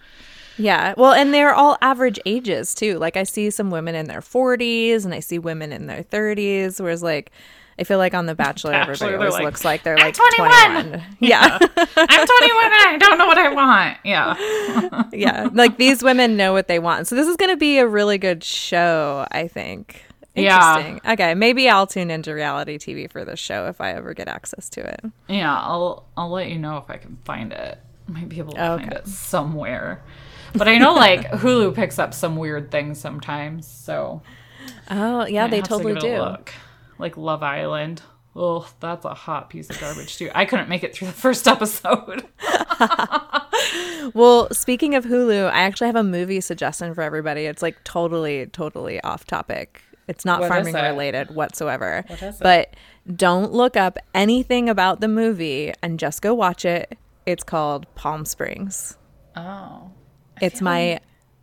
Yeah. 0.57 0.93
Well, 0.98 1.12
and 1.12 1.34
they're 1.34 1.53
all 1.53 1.77
average 1.81 2.19
ages 2.25 2.74
too. 2.74 2.98
Like 2.98 3.17
I 3.17 3.24
see 3.24 3.50
some 3.50 3.72
women 3.72 3.95
in 3.95 4.07
their 4.07 4.22
40s 4.22 5.05
and 5.05 5.13
I 5.13 5.19
see 5.19 5.39
women 5.39 5.72
in 5.72 5.88
their 5.88 6.03
30s, 6.03 6.79
whereas 6.79 7.03
like 7.03 7.31
I 7.77 7.84
feel 7.84 7.98
like 7.98 8.13
on 8.13 8.25
The 8.25 8.36
Bachelor, 8.36 8.72
Bachelor, 8.72 9.07
everybody 9.07 9.15
always 9.15 9.34
like, 9.34 9.43
looks 9.43 9.65
like 9.65 9.84
they're 9.84 9.98
"I'm 9.98 10.05
like 10.05 10.15
21." 10.15 10.84
21. 10.84 11.03
Yeah. 11.19 11.57
I'm 11.60 11.67
21 11.67 11.67
and 11.67 11.93
I 11.98 12.98
don't 12.98 13.17
know 13.17 13.27
what 13.27 13.38
I 13.38 13.53
want. 13.53 13.98
Yeah. 14.05 15.03
yeah. 15.12 15.50
Like 15.51 15.77
these 15.77 16.01
women 16.01 16.38
know 16.38 16.53
what 16.53 16.69
they 16.69 16.79
want. 16.79 17.07
So 17.07 17.15
this 17.15 17.27
is 17.27 17.36
going 17.36 17.51
to 17.51 17.57
be 17.57 17.79
a 17.79 17.88
really 17.88 18.17
good 18.17 18.43
show, 18.43 19.27
I 19.31 19.50
think. 19.50 20.05
Yeah. 20.36 20.77
Interesting. 20.77 21.12
Okay. 21.12 21.34
Maybe 21.36 21.70
I'll 21.70 21.88
tune 21.88 22.12
into 22.12 22.34
reality 22.34 22.77
TV 22.77 23.10
for 23.10 23.24
this 23.25 23.39
show 23.39 23.68
if 23.68 23.80
I 23.82 23.92
ever 23.94 24.13
get 24.13 24.27
access 24.27 24.70
to 24.70 24.82
it. 24.82 25.01
Yeah, 25.27 25.58
I'll 25.58 26.06
I'll 26.18 26.30
let 26.30 26.50
you 26.50 26.60
know 26.60 26.77
if 26.77 26.89
I 26.89 26.98
can 26.98 27.18
find 27.25 27.54
it. 27.54 27.80
I 28.08 28.12
might 28.12 28.30
be 28.30 28.39
able 28.39 28.54
to 28.54 28.74
oh, 28.74 28.77
find 28.77 28.94
it 28.94 29.08
somewhere. 29.08 30.04
But 30.54 30.68
I 30.68 30.77
know 30.77 30.94
like 30.94 31.22
Hulu 31.32 31.74
picks 31.74 31.98
up 32.00 32.13
some 32.13 32.36
weird 32.38 32.72
things 32.72 33.00
sometimes, 33.00 33.68
so 33.68 34.22
Oh, 34.89 35.25
yeah, 35.25 35.48
they 35.48 35.62
to 35.62 35.68
totally 35.68 35.94
a 35.94 36.00
do. 36.00 36.18
look. 36.18 36.54
Like 36.98 37.18
Love 37.18 37.44
Island. 37.44 38.01
Oh, 38.36 38.70
that's 38.80 39.06
a 39.06 39.13
hot 39.13 39.50
piece 39.50 39.70
of 39.70 39.80
garbage 39.80 40.18
too. 40.18 40.30
I 40.36 40.46
couldn't 40.46 40.68
make 40.70 40.84
it 40.84 40.94
through 40.96 41.08
the 41.08 41.13
first 41.25 41.48
episode. 41.48 42.25
Well, 44.13 44.54
speaking 44.54 44.94
of 44.96 45.06
Hulu, 45.06 45.48
I 45.50 45.62
actually 45.62 45.88
have 45.88 45.96
a 45.96 46.04
movie 46.04 46.39
suggestion 46.39 46.94
for 46.94 47.01
everybody. 47.01 47.46
It's 47.46 47.62
like 47.63 47.84
totally, 47.84 48.46
totally 48.48 49.01
off 49.01 49.25
topic. 49.25 49.82
It's 50.07 50.25
not 50.25 50.39
What 50.41 50.50
farming 50.50 50.75
it? 50.75 50.81
related 50.81 51.33
whatsoever. 51.35 52.03
What 52.07 52.21
is 52.21 52.35
it? 52.35 52.43
But 52.43 52.75
don't 53.15 53.51
look 53.51 53.75
up 53.75 53.97
anything 54.13 54.69
about 54.69 55.00
the 55.01 55.07
movie 55.07 55.74
and 55.81 56.00
just 56.00 56.21
go 56.21 56.33
watch 56.33 56.65
it. 56.65 56.97
It's 57.25 57.43
called 57.43 57.88
Palm 57.95 58.25
Springs. 58.25 58.97
Oh. 59.35 59.91
It's 60.41 60.62
my 60.62 61.00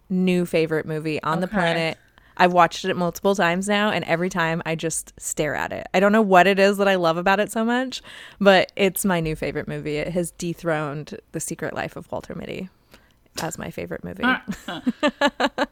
new 0.09 0.47
favorite 0.47 0.87
movie 0.87 1.23
on 1.23 1.41
the 1.41 1.49
planet. 1.49 1.99
I've 2.37 2.53
watched 2.53 2.85
it 2.85 2.97
multiple 2.97 3.35
times 3.35 3.69
now, 3.69 3.91
and 3.91 4.05
every 4.07 4.31
time 4.31 4.63
I 4.65 4.75
just 4.75 5.13
stare 5.21 5.55
at 5.55 5.71
it. 5.73 5.87
I 5.93 6.01
don't 6.01 6.13
know 6.13 6.23
what 6.23 6.47
it 6.47 6.59
is 6.59 6.79
that 6.79 6.89
I 6.89 6.95
love 6.95 7.17
about 7.17 7.41
it 7.41 7.53
so 7.53 7.65
much, 7.65 8.01
but 8.41 8.73
it's 8.75 9.05
my 9.05 9.21
new 9.21 9.37
favorite 9.37 9.69
movie. 9.69 9.97
It 9.97 10.09
has 10.13 10.31
dethroned 10.33 11.19
The 11.33 11.41
Secret 11.41 11.75
Life 11.75 11.95
of 11.95 12.11
Walter 12.11 12.35
Mitty 12.35 12.71
as 13.43 13.59
my 13.59 13.71
favorite 13.71 14.03
movie. 14.05 14.25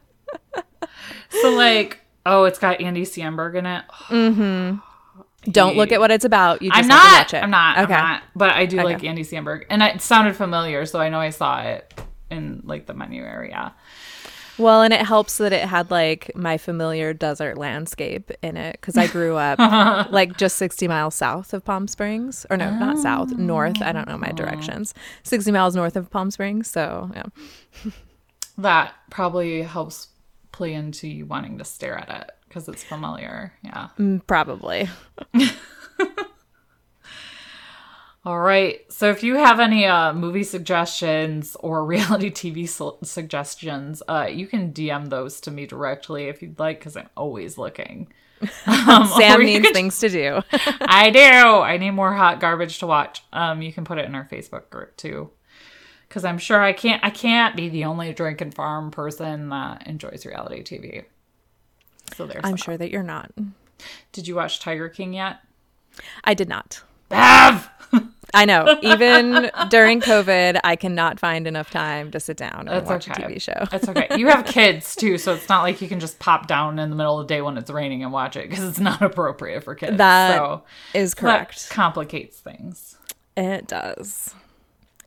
So 1.41 1.51
like, 1.55 2.00
oh, 2.25 2.43
it's 2.45 2.59
got 2.59 2.81
Andy 2.81 3.03
Samberg 3.03 3.55
in 3.55 3.65
it. 3.65 3.83
Mm-hmm. 4.09 4.77
Don't 5.51 5.75
look 5.75 5.91
at 5.91 5.99
what 5.99 6.11
it's 6.11 6.23
about. 6.23 6.61
You 6.61 6.69
just 6.69 6.83
I'm 6.83 6.89
have 6.89 6.99
to 6.99 7.09
not. 7.09 7.17
watch 7.19 7.33
it. 7.33 7.43
I'm 7.43 7.49
not. 7.49 7.77
Okay. 7.79 7.93
I'm 7.95 8.07
not. 8.13 8.23
But 8.35 8.51
I 8.51 8.67
do 8.67 8.77
Okay. 8.77 8.83
like 8.85 9.03
Andy 9.03 9.23
Samberg, 9.23 9.63
and 9.71 9.81
it 9.81 9.99
sounded 9.99 10.35
familiar, 10.35 10.85
so 10.85 10.99
I 10.99 11.09
know 11.09 11.19
I 11.19 11.31
saw 11.31 11.61
it 11.63 11.99
in 12.29 12.61
like 12.63 12.85
the 12.85 12.93
menu 12.93 13.23
area. 13.23 13.73
Well, 14.59 14.83
and 14.83 14.93
it 14.93 15.01
helps 15.01 15.37
that 15.39 15.51
it 15.51 15.67
had 15.67 15.89
like 15.89 16.29
my 16.35 16.59
familiar 16.59 17.11
desert 17.13 17.57
landscape 17.57 18.29
in 18.43 18.55
it 18.55 18.73
because 18.73 18.95
I 18.97 19.07
grew 19.07 19.35
up 19.35 19.57
like 20.11 20.37
just 20.37 20.57
60 20.57 20.87
miles 20.87 21.15
south 21.15 21.55
of 21.55 21.65
Palm 21.65 21.87
Springs. 21.87 22.45
Or 22.51 22.57
no, 22.57 22.69
not 22.69 22.99
south, 22.99 23.31
north. 23.31 23.81
I 23.81 23.91
don't 23.93 24.07
know 24.07 24.19
my 24.19 24.31
directions. 24.33 24.93
60 25.23 25.51
miles 25.51 25.75
north 25.75 25.95
of 25.95 26.11
Palm 26.11 26.29
Springs. 26.29 26.69
So, 26.69 27.09
yeah. 27.15 27.23
That 28.57 28.93
probably 29.09 29.63
helps 29.63 30.09
play 30.51 30.73
into 30.73 31.07
you 31.07 31.25
wanting 31.25 31.57
to 31.57 31.63
stare 31.65 31.97
at 31.97 32.09
it 32.09 32.31
because 32.47 32.67
it's 32.67 32.83
familiar. 32.83 33.53
Yeah. 33.63 33.89
Mm, 33.97 34.25
Probably. 34.27 34.89
All 38.23 38.39
right. 38.39 38.81
So 38.91 39.09
if 39.09 39.23
you 39.23 39.35
have 39.37 39.59
any 39.59 39.85
uh, 39.87 40.13
movie 40.13 40.43
suggestions 40.43 41.57
or 41.59 41.83
reality 41.87 42.29
TV 42.29 42.69
su- 42.69 42.97
suggestions, 43.03 44.03
uh, 44.07 44.27
you 44.31 44.45
can 44.45 44.71
DM 44.73 45.09
those 45.09 45.41
to 45.41 45.51
me 45.51 45.65
directly 45.65 46.25
if 46.25 46.41
you'd 46.43 46.59
like, 46.59 46.77
because 46.79 46.95
I'm 46.95 47.09
always 47.17 47.57
looking. 47.57 48.11
Um, 48.65 49.05
Sam 49.05 49.39
needs 49.43 49.65
can- 49.65 49.73
things 49.73 49.99
to 49.99 50.09
do. 50.09 50.41
I 50.81 51.11
do. 51.11 51.19
I 51.19 51.77
need 51.77 51.91
more 51.91 52.11
hot 52.11 52.39
garbage 52.39 52.79
to 52.79 52.87
watch. 52.87 53.23
Um, 53.31 53.61
you 53.61 53.71
can 53.71 53.85
put 53.85 53.99
it 53.99 54.05
in 54.05 54.15
our 54.15 54.27
Facebook 54.31 54.71
group 54.71 54.97
too, 54.97 55.29
because 56.11 56.25
I'm 56.25 56.37
sure 56.37 56.61
I 56.61 56.73
can't. 56.73 57.01
I 57.05 57.09
can't 57.09 57.55
be 57.55 57.69
the 57.69 57.85
only 57.85 58.11
drink 58.11 58.41
and 58.41 58.53
farm 58.53 58.91
person 58.91 59.47
that 59.47 59.87
enjoys 59.87 60.25
reality 60.25 60.61
TV. 60.61 61.05
So 62.13 62.25
there's. 62.25 62.41
I'm 62.43 62.51
that. 62.51 62.59
sure 62.59 62.77
that 62.77 62.91
you're 62.91 63.01
not. 63.01 63.31
Did 64.11 64.27
you 64.27 64.35
watch 64.35 64.59
Tiger 64.59 64.89
King 64.89 65.13
yet? 65.13 65.39
I 66.25 66.33
did 66.33 66.49
not. 66.49 66.83
Have. 67.11 67.71
I 68.33 68.43
know. 68.43 68.77
Even 68.81 69.51
during 69.69 70.01
COVID, 70.01 70.59
I 70.65 70.75
cannot 70.75 71.17
find 71.17 71.47
enough 71.47 71.69
time 71.69 72.11
to 72.11 72.19
sit 72.19 72.35
down 72.35 72.67
and 72.67 72.85
That's 72.85 72.89
watch 72.89 73.09
okay. 73.09 73.23
a 73.23 73.29
TV 73.29 73.41
show. 73.41 73.65
It's 73.71 73.87
okay. 73.87 74.07
You 74.17 74.27
have 74.27 74.45
kids 74.45 74.97
too, 74.97 75.17
so 75.17 75.33
it's 75.33 75.47
not 75.47 75.61
like 75.63 75.81
you 75.81 75.87
can 75.87 76.01
just 76.01 76.19
pop 76.19 76.45
down 76.45 76.77
in 76.77 76.89
the 76.89 76.95
middle 76.97 77.21
of 77.21 77.27
the 77.29 77.33
day 77.33 77.41
when 77.41 77.57
it's 77.57 77.71
raining 77.71 78.03
and 78.03 78.11
watch 78.11 78.35
it 78.35 78.49
because 78.49 78.65
it's 78.65 78.79
not 78.79 79.01
appropriate 79.01 79.63
for 79.63 79.75
kids. 79.75 79.95
That 79.95 80.35
so 80.35 80.63
is 80.93 81.13
that 81.13 81.21
correct. 81.21 81.69
complicates 81.69 82.37
things. 82.37 82.97
It 83.37 83.67
does. 83.67 84.35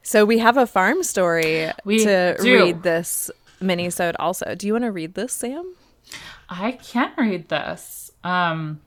So 0.05 0.25
we 0.27 0.39
have 0.39 0.57
a 0.59 0.67
farm 0.67 1.03
story 1.03 1.71
We 1.85 2.05
to 2.05 2.37
do. 2.41 2.55
read 2.63 2.83
this 2.83 3.31
mini-sode 3.61 4.17
also. 4.19 4.55
Do 4.55 4.67
you 4.67 4.75
want 4.75 4.85
to 4.85 4.93
read 4.93 5.15
this, 5.15 5.33
Sam? 5.33 5.75
I 6.49 6.73
can 6.73 7.11
read 7.17 7.49
this. 7.49 8.13
Um, 8.23 8.81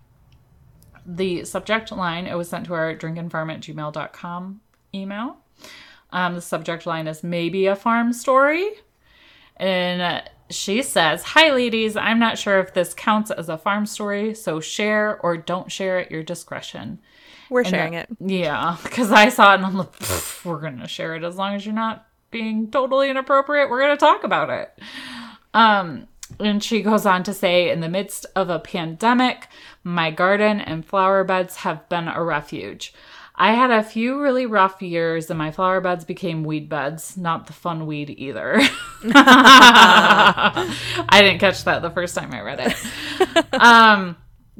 the 1.06 1.43
subject 1.43 1.91
line, 1.91 2.27
it 2.27 2.36
was 2.38 2.49
sent 2.49 2.67
to 2.67 2.73
our 2.75 2.95
drinkandfarm 2.95 3.51
at 3.51 3.62
gmail.com 3.62 4.62
email. 4.93 5.38
Um, 6.12 6.36
the 6.36 6.41
subject 6.41 6.86
line 6.86 7.08
is 7.08 7.23
maybe 7.23 7.65
a 7.65 7.75
farm 7.75 8.13
story. 8.13 8.69
And 9.58 10.21
she 10.51 10.84
says, 10.84 11.23
Hi, 11.23 11.49
ladies. 11.51 11.97
I'm 11.97 12.19
not 12.19 12.38
sure 12.38 12.60
if 12.60 12.73
this 12.75 12.93
counts 12.93 13.32
as 13.32 13.49
a 13.49 13.58
farm 13.58 13.88
story, 13.88 14.36
so 14.36 14.60
share 14.60 15.19
or 15.21 15.36
don't 15.36 15.71
share 15.71 15.97
at 15.97 16.12
your 16.12 16.21
discretion. 16.23 16.99
We're 17.50 17.62
And, 17.62 17.70
sharing 17.70 17.96
uh, 17.96 18.00
it. 18.00 18.10
Yeah, 18.20 18.78
because 18.84 19.12
I 19.12 19.30
saw 19.30 19.52
it 19.54 19.56
and 19.56 19.66
I'm 19.66 19.76
like, 19.78 19.94
we're 20.44 20.60
going 20.60 20.80
to 20.80 20.88
share 20.88 21.16
it 21.16 21.24
as 21.24 21.36
long 21.36 21.56
as 21.56 21.66
you're 21.66 21.76
not 21.76 22.06
being 22.32 22.70
totally 22.70 23.10
inappropriate. 23.10 23.70
We're 23.70 23.82
going 23.82 23.96
to 23.96 24.00
talk 24.00 24.24
about 24.24 24.50
it. 24.50 24.78
Um, 25.54 26.08
and 26.40 26.62
she 26.64 26.82
goes 26.82 27.06
on 27.06 27.24
to 27.24 27.34
say, 27.34 27.70
in 27.70 27.80
the 27.80 27.90
midst 27.90 28.26
of 28.36 28.50
a 28.50 28.60
pandemic, 28.60 29.48
my 29.84 30.12
garden 30.12 30.60
and 30.60 30.86
flower 30.86 31.24
beds 31.24 31.58
have 31.58 31.88
been 31.90 32.08
a 32.08 32.22
refuge. 32.24 32.94
I 33.40 33.54
had 33.54 33.70
a 33.70 33.84
few 33.84 34.20
really 34.20 34.48
rough 34.48 34.82
years 34.82 35.30
and 35.30 35.38
my 35.38 35.52
flower 35.52 35.80
beds 35.80 36.04
became 36.04 36.44
weed 36.44 36.70
beds, 36.70 37.16
not 37.18 37.46
the 37.46 37.54
fun 37.54 37.86
weed 37.86 38.10
either. 38.18 38.60
I 39.04 40.68
didn't 41.12 41.40
catch 41.40 41.64
that 41.66 41.84
the 41.84 41.92
first 41.92 42.16
time 42.16 42.34
I 42.34 42.42
read 42.42 42.60
it. 42.60 42.76
Um, 43.54 44.16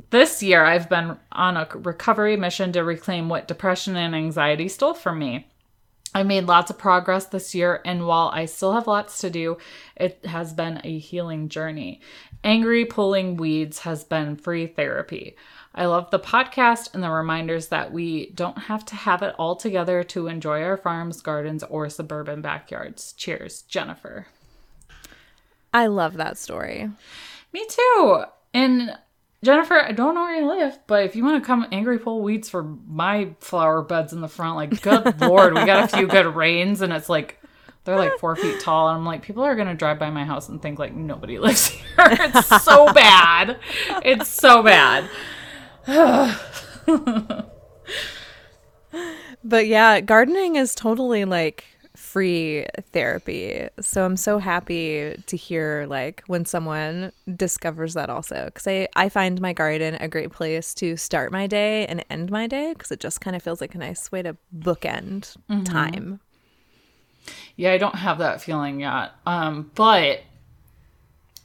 this 0.10 0.42
year, 0.44 0.64
I've 0.64 0.90
been 0.90 1.18
on 1.32 1.58
a 1.58 1.68
recovery 1.74 2.38
mission 2.38 2.72
to 2.74 2.84
reclaim 2.84 3.30
what 3.30 3.48
depression 3.48 3.96
and 3.96 4.16
anxiety 4.16 4.68
stole 4.68 4.94
from 4.94 5.20
me. 5.20 5.48
I 6.16 6.24
made 6.24 6.46
lots 6.46 6.72
of 6.72 6.78
progress 6.78 7.26
this 7.26 7.54
year, 7.54 7.82
and 7.86 8.08
while 8.08 8.30
I 8.34 8.46
still 8.46 8.74
have 8.74 8.88
lots 8.88 9.20
to 9.20 9.30
do, 9.30 9.58
it 9.96 10.26
has 10.26 10.54
been 10.54 10.82
a 10.84 10.98
healing 10.98 11.50
journey. 11.50 12.02
Angry 12.44 12.86
pulling 12.86 13.38
weeds 13.38 13.80
has 13.80 14.04
been 14.04 14.36
free 14.36 14.68
therapy. 14.68 15.36
I 15.76 15.86
love 15.86 16.10
the 16.10 16.20
podcast 16.20 16.94
and 16.94 17.04
the 17.04 17.12
reminders 17.12 17.68
that 17.68 17.92
we 17.92 18.32
don't 18.32 18.58
have 18.58 18.84
to 18.86 18.96
have 18.96 19.22
it 19.22 19.36
all 19.38 19.56
together 19.56 20.04
to 20.06 20.28
enjoy 20.28 20.64
our 20.64 20.78
farms, 20.78 21.22
gardens, 21.22 21.64
or 21.64 21.88
suburban 21.90 22.42
backyards. 22.42 23.14
Cheers, 23.14 23.62
Jennifer. 23.64 24.26
I 25.74 25.88
love 25.88 26.16
that 26.16 26.38
story. 26.38 26.90
Me 27.54 27.66
too. 27.70 28.24
And 28.56 28.98
Jennifer, 29.48 29.76
I 29.76 29.94
don't 29.94 30.14
know 30.14 30.24
where 30.24 30.36
you 30.36 30.46
live, 30.46 30.78
but 30.88 31.06
if 31.06 31.16
you 31.16 31.24
want 31.24 31.42
to 31.42 31.48
come 31.48 31.66
angry 31.72 31.98
pull 32.00 32.22
weeds 32.22 32.50
for 32.50 32.64
my 32.64 33.34
flower 33.40 33.82
beds 33.82 34.12
in 34.12 34.20
the 34.20 34.28
front, 34.28 34.58
like 34.58 34.82
good 34.82 35.22
lord, 35.22 35.54
we 35.54 35.64
got 35.64 35.86
a 35.86 35.98
few 35.98 36.06
good 36.06 36.36
rains 36.36 36.82
and 36.82 36.92
it's 36.92 37.08
like 37.08 37.40
they're 37.86 37.96
like 37.96 38.20
four 38.20 38.36
feet 38.36 38.60
tall. 38.60 38.90
And 38.90 38.98
I'm 38.98 39.06
like, 39.06 39.22
people 39.22 39.44
are 39.44 39.56
gonna 39.56 39.74
drive 39.74 40.00
by 40.00 40.10
my 40.10 40.26
house 40.26 40.50
and 40.50 40.62
think 40.62 40.80
like 40.80 40.94
nobody 40.94 41.40
lives 41.40 41.70
here. 41.70 41.86
It's 41.98 42.62
so 42.62 42.92
bad. 42.94 43.58
It's 44.04 44.28
so 44.28 44.64
bad. 44.64 45.10
But 49.44 49.68
yeah, 49.68 50.02
gardening 50.02 50.58
is 50.58 50.76
totally 50.76 51.24
like 51.24 51.64
free 52.08 52.66
therapy. 52.94 53.68
So 53.82 54.06
I'm 54.06 54.16
so 54.16 54.40
happy 54.40 55.22
to 55.26 55.38
hear 55.38 55.86
like 55.90 56.24
when 56.28 56.46
someone 56.46 57.12
discovers 57.36 57.94
that 57.96 58.10
also 58.10 58.46
because 58.46 58.66
I, 58.66 58.88
I 58.96 59.10
find 59.10 59.42
my 59.42 59.52
garden 59.54 59.96
a 59.96 60.08
great 60.08 60.32
place 60.32 60.74
to 60.76 60.96
start 60.96 61.32
my 61.32 61.48
day 61.48 61.86
and 61.86 62.04
end 62.10 62.32
my 62.32 62.48
day 62.48 62.74
because 62.74 62.92
it 62.92 63.02
just 63.02 63.20
kind 63.20 63.36
of 63.36 63.44
feels 63.44 63.60
like 63.60 63.76
a 63.76 63.78
nice 63.78 64.12
way 64.12 64.22
to 64.22 64.38
bookend 64.58 65.36
time. 65.66 66.22
Yeah, 67.58 67.74
I 67.74 67.78
don't 67.78 67.96
have 67.96 68.20
that 68.20 68.42
feeling 68.42 68.80
yet. 68.80 69.12
Um, 69.26 69.70
but 69.76 70.22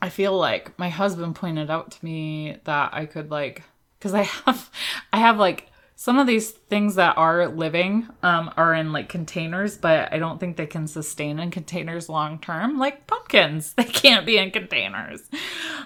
I 0.01 0.11
feel 0.11 0.37
like 0.39 0.79
my 0.79 0.89
husband 0.89 1.35
pointed 1.35 1.71
out 1.71 1.91
to 1.93 2.05
me 2.05 2.59
that 2.65 2.91
I 2.93 3.07
could 3.07 3.31
like 3.31 3.63
because 3.99 4.15
I 4.15 4.23
have 4.23 4.71
I 5.13 5.19
have 5.19 5.39
like 5.39 5.72
some 6.03 6.19
of 6.19 6.27
these 6.27 6.51
things 6.51 6.97
that 6.97 7.17
are 7.17 7.47
living 7.47 8.09
um, 8.25 8.53
are 8.57 8.75
in 8.75 8.91
like 8.91 9.09
containers, 9.09 9.79
but 9.79 10.13
I 10.13 10.19
don't 10.19 10.41
think 10.41 10.57
they 10.57 10.67
can 10.67 10.89
sustain 10.89 11.39
in 11.39 11.53
containers 11.53 12.09
long 12.09 12.41
term. 12.41 12.77
Like 12.77 13.07
pumpkins, 13.07 13.73
they 13.77 13.85
can't 13.85 14.27
be 14.27 14.37
in 14.37 14.51
containers. 14.51 15.21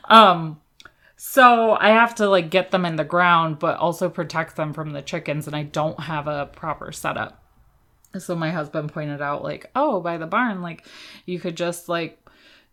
Um, 0.07 0.59
so 1.19 1.77
I 1.79 1.91
have 1.91 2.15
to 2.15 2.31
like 2.31 2.49
get 2.49 2.71
them 2.71 2.87
in 2.87 2.97
the 2.97 3.05
ground, 3.05 3.59
but 3.59 3.77
also 3.77 4.09
protect 4.09 4.57
them 4.57 4.73
from 4.73 4.93
the 4.93 5.03
chickens, 5.03 5.47
and 5.47 5.55
I 5.55 5.65
don't 5.65 6.01
have 6.01 6.27
a 6.29 6.47
proper 6.47 6.93
setup. 6.93 7.45
So 8.19 8.35
my 8.35 8.53
husband 8.53 8.95
pointed 8.95 9.21
out, 9.21 9.45
like, 9.45 9.71
oh, 9.77 10.01
by 10.01 10.17
the 10.17 10.27
barn, 10.27 10.63
like 10.63 10.87
you 11.27 11.39
could 11.39 11.59
just 11.59 11.91
like 11.91 12.26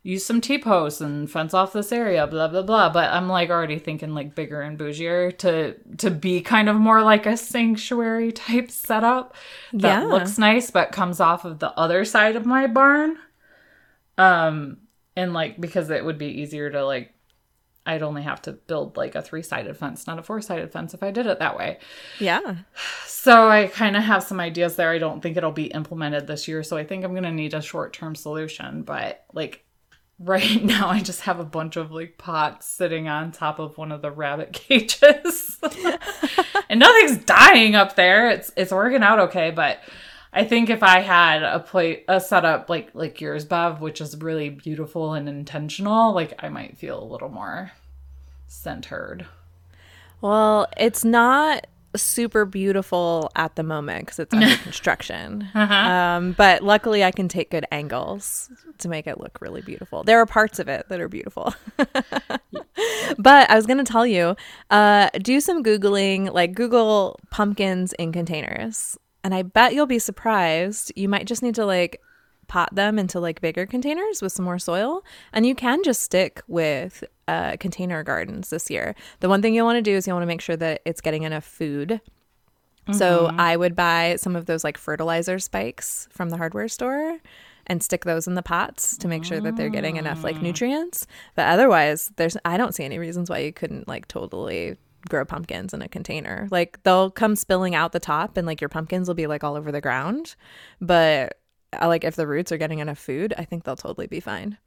use 0.06 0.26
some 0.26 0.42
T 0.42 0.58
posts 0.60 1.00
and 1.00 1.32
fence 1.32 1.54
off 1.54 1.72
this 1.74 1.92
area, 1.94 2.28
blah 2.28 2.50
blah 2.50 2.62
blah. 2.62 2.90
But 2.90 3.12
I'm 3.14 3.30
like 3.30 3.50
already 3.50 3.80
thinking 3.80 4.14
like 4.14 4.36
bigger 4.36 4.62
and 4.62 4.78
bougier 4.78 5.32
to 5.40 5.76
to 5.98 6.12
be 6.12 6.42
kind 6.42 6.68
of 6.70 6.76
more 6.76 7.02
like 7.02 7.26
a 7.26 7.38
sanctuary 7.38 8.32
type 8.34 8.70
setup 8.70 9.36
that 9.74 10.02
Yeah. 10.02 10.04
looks 10.04 10.38
nice 10.38 10.70
but 10.72 10.92
comes 10.92 11.20
off 11.20 11.46
of 11.46 11.60
the 11.60 11.72
other 11.80 12.04
side 12.06 12.36
of 12.36 12.46
my 12.46 12.68
barn. 12.68 13.18
Um 14.18 14.78
and 15.16 15.34
like 15.34 15.60
because 15.60 15.90
it 15.90 16.04
would 16.04 16.18
be 16.18 16.28
easier 16.42 16.70
to 16.70 16.86
like 16.86 17.14
I'd 17.86 18.02
only 18.02 18.22
have 18.24 18.42
to 18.44 18.54
build 18.54 18.96
like 18.96 19.14
a 19.16 19.22
three-sided 19.22 19.76
fence, 19.76 20.08
not 20.08 20.18
a 20.18 20.24
four-sided 20.24 20.72
fence 20.72 20.94
if 20.94 21.04
I 21.04 21.12
did 21.12 21.26
it 21.28 21.40
that 21.40 21.58
way. 21.58 21.80
Yeah. 22.18 22.56
So 23.06 23.50
I 23.50 23.68
kind 23.68 23.98
of 23.98 24.04
have 24.04 24.24
some 24.24 24.40
ideas 24.40 24.78
there. 24.78 24.92
I 24.92 25.00
don't 25.00 25.22
think 25.22 25.36
it'll 25.36 25.52
be 25.52 25.66
implemented 25.66 26.26
this 26.26 26.48
year, 26.48 26.64
so 26.64 26.78
I 26.78 26.86
think 26.86 27.04
I'm 27.04 27.12
going 27.12 27.24
to 27.24 27.32
need 27.32 27.54
a 27.54 27.62
short-term 27.62 28.16
solution, 28.16 28.84
but 28.84 29.26
like 29.34 29.66
right 30.20 30.64
now 30.64 30.90
I 30.90 31.02
just 31.02 31.22
have 31.22 31.40
a 31.40 31.46
bunch 31.46 31.76
of 31.76 31.92
like 31.92 32.18
pots 32.18 32.68
sitting 32.68 33.08
on 33.08 33.32
top 33.32 33.60
of 33.60 33.78
one 33.78 33.92
of 33.92 34.02
the 34.02 34.12
rabbit 34.12 34.54
cages. 34.54 35.58
and 36.70 36.80
nothing's 36.80 37.18
dying 37.26 37.76
up 37.76 37.96
there. 37.96 38.30
It's 38.30 38.52
it's 38.56 38.72
working 38.72 39.04
out 39.04 39.20
okay, 39.20 39.52
but 39.52 39.80
I 40.32 40.46
think 40.46 40.70
if 40.70 40.82
I 40.82 41.00
had 41.02 41.44
a 41.44 41.60
plate 41.60 42.06
a 42.08 42.20
setup 42.20 42.70
like 42.70 42.90
like 42.94 43.22
yours, 43.22 43.46
Bev, 43.46 43.82
which 43.82 44.02
is 44.02 44.18
really 44.18 44.50
beautiful 44.50 45.14
and 45.14 45.30
intentional, 45.30 46.14
like 46.14 46.34
I 46.40 46.50
might 46.50 46.78
feel 46.78 47.02
a 47.02 47.06
little 47.06 47.30
more 47.30 47.72
centered. 48.48 49.26
Well, 50.22 50.68
it's 50.78 51.04
not 51.04 51.68
super 51.96 52.46
beautiful 52.46 53.32
at 53.36 53.56
the 53.56 53.64
moment 53.64 54.06
because 54.06 54.20
it's 54.20 54.34
under 54.34 54.56
construction. 54.64 55.48
Um, 55.54 56.34
but 56.34 56.64
luckily, 56.64 57.04
I 57.04 57.12
can 57.12 57.28
take 57.28 57.52
good 57.52 57.66
angles 57.72 58.50
to 58.80 58.90
make 58.90 59.08
it 59.08 59.20
look 59.20 59.40
really 59.42 59.62
beautiful. 59.62 60.04
There 60.04 60.20
are 60.20 60.26
parts 60.26 60.60
of 60.60 60.68
it 60.68 60.88
that 60.90 61.00
are 61.00 61.10
beautiful. 61.10 61.54
but 61.78 63.50
I 63.50 63.56
was 63.56 63.66
going 63.66 63.78
to 63.78 63.84
tell 63.84 64.06
you 64.06 64.36
uh, 64.70 65.10
do 65.22 65.40
some 65.40 65.64
Googling, 65.64 66.34
like 66.34 66.54
Google 66.54 67.20
pumpkins 67.30 67.94
in 67.94 68.12
containers. 68.12 68.98
And 69.24 69.34
I 69.34 69.44
bet 69.44 69.74
you'll 69.74 69.86
be 69.86 70.00
surprised. 70.00 70.92
You 70.96 71.08
might 71.08 71.26
just 71.26 71.42
need 71.42 71.56
to 71.56 71.66
like 71.66 72.02
pot 72.54 72.76
them 72.76 73.00
into 73.00 73.20
like 73.20 73.42
bigger 73.42 73.66
containers 73.66 74.22
with 74.22 74.32
some 74.32 74.46
more 74.46 74.60
soil. 74.60 75.04
And 75.34 75.44
you 75.44 75.56
can 75.56 75.82
just 75.82 76.04
stick 76.04 76.40
with 76.48 77.04
uh, 77.28 77.58
container 77.60 78.04
gardens 78.04 78.52
this 78.52 78.70
year. 78.70 78.94
The 79.22 79.28
one 79.28 79.42
thing 79.42 79.56
you'll 79.56 79.66
want 79.66 79.78
to 79.78 79.82
do 79.82 79.96
is 79.96 80.06
you'll 80.06 80.18
want 80.18 80.22
to 80.22 80.28
make 80.28 80.40
sure 80.40 80.56
that 80.58 80.82
it's 80.86 81.02
getting 81.02 81.24
enough 81.24 81.44
food. 81.44 82.00
So 82.92 83.32
i 83.38 83.56
would 83.56 83.76
buy 83.76 84.18
some 84.18 84.36
of 84.36 84.46
those 84.46 84.64
like 84.64 84.78
fertilizer 84.78 85.40
spikes 85.40 86.08
from 86.12 86.30
the 86.30 86.38
hardware 86.38 86.68
store 86.68 87.18
and 87.66 87.82
stick 87.82 88.04
those 88.04 88.28
in 88.28 88.36
the 88.36 88.44
pots 88.44 88.98
to 88.98 89.08
make 89.08 89.24
sure 89.24 89.40
that 89.40 89.56
they're 89.56 89.70
getting 89.70 89.96
enough 89.96 90.24
like 90.24 90.40
nutrients. 90.42 91.08
But 91.34 91.48
otherwise 91.48 92.12
there's 92.18 92.38
i 92.46 92.56
don't 92.56 92.76
see 92.76 92.84
any 92.84 93.00
reasons 93.00 93.32
why 93.32 93.40
you 93.40 93.52
couldn't 93.54 93.88
like 93.88 94.08
totally 94.08 94.78
grow 95.10 95.26
pumpkins 95.26 95.74
in 95.74 95.82
a 95.82 95.88
container. 95.88 96.48
Like 96.52 96.84
they'll 96.84 97.10
come 97.10 97.36
spilling 97.36 97.74
out 97.74 97.94
the 97.94 98.00
top 98.00 98.38
and 98.38 98.46
like 98.46 98.62
your 98.62 98.70
pumpkins 98.70 99.08
will 99.08 99.16
be 99.16 99.28
like 99.28 99.44
all 99.44 99.56
over 99.56 99.72
the 99.72 99.82
ground. 99.82 100.36
But 100.80 101.40
like 101.82 102.04
if 102.04 102.16
the 102.16 102.28
roots 102.28 102.52
are 102.52 102.58
getting 102.58 102.80
enough 102.80 103.00
food, 103.00 103.34
I 103.38 103.46
think 103.46 103.64
they'll 103.64 103.76
totally 103.76 104.08
be 104.08 104.20
fine. 104.20 104.58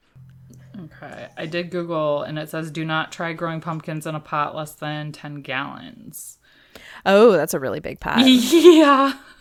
Okay. 0.79 1.29
I 1.37 1.47
did 1.47 1.71
Google 1.71 2.23
and 2.23 2.39
it 2.39 2.51
says 2.51 2.71
do 2.71 2.85
not 2.85 3.13
try 3.13 3.33
growing 3.33 3.61
pumpkins 3.61 4.07
in 4.07 4.15
a 4.15 4.21
pot 4.21 4.55
less 4.55 4.73
than 4.73 5.13
10 5.13 5.43
gallons. 5.43 6.39
Oh, 7.05 7.33
that's 7.33 7.55
a 7.55 7.61
really 7.61 7.81
big 7.81 8.01
pot. 8.01 8.21
Yeah. 8.27 9.15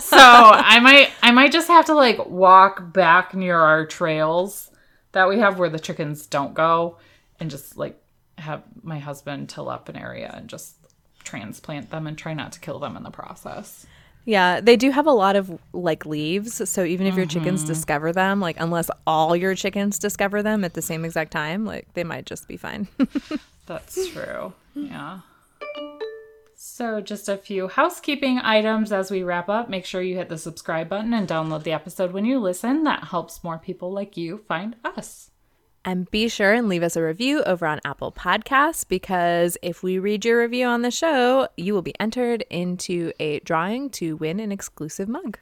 so 0.00 0.16
I 0.16 0.80
might 0.80 1.10
I 1.22 1.32
might 1.32 1.52
just 1.52 1.68
have 1.68 1.86
to 1.86 1.94
like 1.94 2.26
walk 2.26 2.92
back 2.92 3.34
near 3.34 3.58
our 3.58 3.86
trails 3.86 4.70
that 5.12 5.28
we 5.28 5.38
have 5.38 5.58
where 5.58 5.68
the 5.68 5.78
chickens 5.78 6.26
don't 6.26 6.54
go 6.54 6.98
and 7.40 7.50
just 7.50 7.76
like 7.76 8.00
have 8.38 8.62
my 8.82 8.98
husband 8.98 9.48
till 9.48 9.68
up 9.68 9.88
an 9.88 9.96
area 9.96 10.32
and 10.34 10.48
just 10.48 10.76
transplant 11.22 11.90
them 11.90 12.06
and 12.06 12.18
try 12.18 12.34
not 12.34 12.52
to 12.52 12.60
kill 12.60 12.78
them 12.78 12.96
in 12.96 13.02
the 13.02 13.10
process. 13.10 13.86
Yeah, 14.26 14.60
they 14.60 14.76
do 14.76 14.90
have 14.90 15.06
a 15.06 15.12
lot 15.12 15.36
of 15.36 15.58
like 15.74 16.06
leaves, 16.06 16.66
so 16.68 16.82
even 16.84 17.06
if 17.06 17.14
your 17.14 17.26
chickens 17.26 17.60
Mm-hmm. 17.62 17.72
discover 17.72 18.12
them, 18.12 18.40
like 18.40 18.56
unless 18.58 18.90
all 19.06 19.36
your 19.36 19.54
chickens 19.54 19.98
discover 19.98 20.42
them 20.42 20.64
at 20.64 20.72
the 20.74 20.80
same 20.82 21.04
exact 21.04 21.30
time, 21.30 21.66
like 21.66 21.86
they 21.94 22.04
might 22.04 22.24
just 22.24 22.48
be 22.48 22.56
fine. 22.56 22.88
That's 23.66 24.08
true. 24.08 24.52
Yeah. 24.74 25.20
So, 26.56 27.00
just 27.02 27.28
a 27.28 27.36
few 27.36 27.68
housekeeping 27.68 28.38
items 28.38 28.90
as 28.90 29.10
we 29.10 29.22
wrap 29.22 29.48
up. 29.50 29.68
Make 29.68 29.84
sure 29.84 30.00
you 30.00 30.16
hit 30.16 30.28
the 30.30 30.38
subscribe 30.38 30.88
button 30.88 31.12
and 31.12 31.28
download 31.28 31.62
the 31.62 31.72
episode 31.72 32.12
when 32.12 32.24
you 32.24 32.40
listen. 32.40 32.84
That 32.84 33.04
helps 33.04 33.44
more 33.44 33.58
people 33.58 33.92
like 33.92 34.16
you 34.16 34.38
find 34.48 34.74
us. 34.84 35.30
And 35.84 36.10
be 36.10 36.28
sure 36.28 36.52
and 36.52 36.68
leave 36.68 36.82
us 36.82 36.96
a 36.96 37.02
review 37.02 37.42
over 37.44 37.66
on 37.66 37.80
Apple 37.84 38.12
Podcasts 38.12 38.86
because 38.86 39.56
if 39.62 39.82
we 39.82 39.98
read 39.98 40.24
your 40.24 40.40
review 40.40 40.66
on 40.66 40.82
the 40.82 40.90
show, 40.90 41.48
you 41.56 41.74
will 41.74 41.82
be 41.82 41.98
entered 42.00 42.44
into 42.50 43.12
a 43.20 43.40
drawing 43.40 43.90
to 43.90 44.16
win 44.16 44.40
an 44.40 44.52
exclusive 44.52 45.08
mug. 45.08 45.38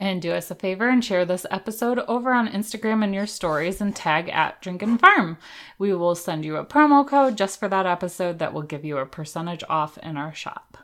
And 0.00 0.20
do 0.20 0.32
us 0.32 0.50
a 0.50 0.54
favor 0.54 0.88
and 0.88 1.04
share 1.04 1.24
this 1.24 1.46
episode 1.50 2.00
over 2.00 2.32
on 2.32 2.48
Instagram 2.48 3.04
in 3.04 3.12
your 3.12 3.26
stories 3.26 3.80
and 3.80 3.94
tag 3.94 4.28
at 4.28 4.60
Drinkin' 4.60 4.98
Farm. 4.98 5.38
We 5.78 5.94
will 5.94 6.14
send 6.14 6.44
you 6.44 6.56
a 6.56 6.64
promo 6.64 7.06
code 7.06 7.36
just 7.36 7.60
for 7.60 7.68
that 7.68 7.86
episode 7.86 8.38
that 8.40 8.52
will 8.52 8.62
give 8.62 8.84
you 8.84 8.98
a 8.98 9.06
percentage 9.06 9.62
off 9.68 9.96
in 9.98 10.16
our 10.16 10.34
shop. 10.34 10.83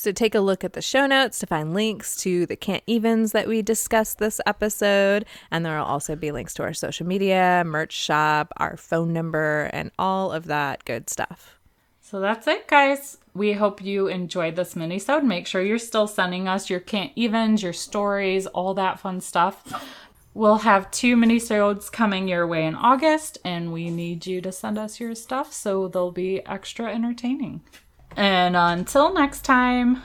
So 0.00 0.12
take 0.12 0.34
a 0.34 0.40
look 0.40 0.64
at 0.64 0.72
the 0.72 0.80
show 0.80 1.06
notes 1.06 1.38
to 1.40 1.46
find 1.46 1.74
links 1.74 2.16
to 2.22 2.46
the 2.46 2.56
can't 2.56 2.82
evens 2.86 3.32
that 3.32 3.46
we 3.46 3.60
discussed 3.60 4.18
this 4.18 4.40
episode. 4.46 5.26
And 5.50 5.62
there 5.62 5.76
will 5.76 5.84
also 5.84 6.16
be 6.16 6.32
links 6.32 6.54
to 6.54 6.62
our 6.62 6.72
social 6.72 7.06
media, 7.06 7.64
merch 7.66 7.92
shop, 7.92 8.50
our 8.56 8.78
phone 8.78 9.12
number, 9.12 9.68
and 9.74 9.90
all 9.98 10.32
of 10.32 10.46
that 10.46 10.86
good 10.86 11.10
stuff. 11.10 11.58
So 12.00 12.18
that's 12.18 12.46
it, 12.46 12.66
guys. 12.66 13.18
We 13.34 13.52
hope 13.52 13.84
you 13.84 14.06
enjoyed 14.06 14.56
this 14.56 14.74
mini-sode. 14.74 15.22
Make 15.22 15.46
sure 15.46 15.60
you're 15.60 15.78
still 15.78 16.06
sending 16.06 16.48
us 16.48 16.70
your 16.70 16.80
can't 16.80 17.12
evens, 17.14 17.62
your 17.62 17.74
stories, 17.74 18.46
all 18.46 18.72
that 18.72 19.00
fun 19.00 19.20
stuff. 19.20 19.84
We'll 20.32 20.60
have 20.60 20.90
two 20.90 21.14
mini-sodes 21.14 21.90
coming 21.90 22.26
your 22.26 22.46
way 22.46 22.64
in 22.64 22.74
August, 22.74 23.36
and 23.44 23.70
we 23.70 23.90
need 23.90 24.26
you 24.26 24.40
to 24.40 24.50
send 24.50 24.78
us 24.78 24.98
your 24.98 25.14
stuff 25.14 25.52
so 25.52 25.88
they'll 25.88 26.10
be 26.10 26.44
extra 26.46 26.90
entertaining. 26.90 27.60
And 28.16 28.56
until 28.56 29.12
next 29.14 29.42
time, 29.42 30.02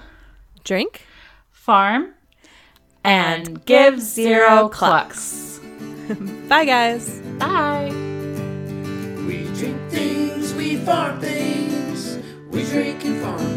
Drink 0.65 1.05
farm 1.51 2.15
and 3.03 3.63
give 3.65 4.01
zero 4.01 4.67
clucks. 4.67 5.59
Bye, 6.49 6.65
guys. 6.65 7.19
Bye. 7.37 7.91
We 9.27 9.43
drink 9.53 9.79
things, 9.91 10.55
we 10.55 10.77
farm 10.77 11.19
things, 11.21 12.17
we 12.49 12.63
drink 12.63 13.05
and 13.05 13.21
farm 13.21 13.37
things. 13.37 13.54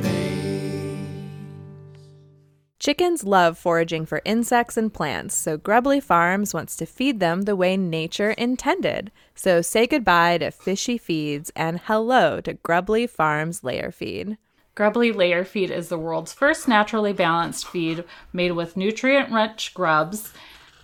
Chickens 2.88 3.22
love 3.22 3.59
foraging 3.59 4.07
for 4.07 4.22
insects 4.24 4.79
and 4.79 4.90
plants, 4.90 5.35
so 5.35 5.59
Grubbly 5.59 6.01
Farms 6.01 6.55
wants 6.55 6.74
to 6.77 6.87
feed 6.87 7.20
them 7.20 7.42
the 7.42 7.55
way 7.55 7.77
nature 7.77 8.31
intended. 8.31 9.12
So 9.35 9.61
say 9.61 9.87
goodbye 9.87 10.38
to 10.38 10.51
fishy 10.51 10.96
feeds 10.96 11.53
and 11.55 11.81
hello 11.81 12.40
to 12.40 12.55
Grubbly 12.55 13.07
Farms 13.07 13.62
layer 13.62 13.92
feed. 13.92 14.38
Grubbly 14.74 15.12
Layer 15.12 15.44
Feed 15.44 15.70
is 15.70 15.90
the 15.90 15.98
world's 15.98 16.33
first 16.33 16.66
naturally 16.66 17.12
balanced 17.12 17.68
feed 17.68 18.05
made 18.33 18.53
with 18.53 18.74
nutrient 18.74 19.31
rich 19.31 19.74
grubs 19.74 20.33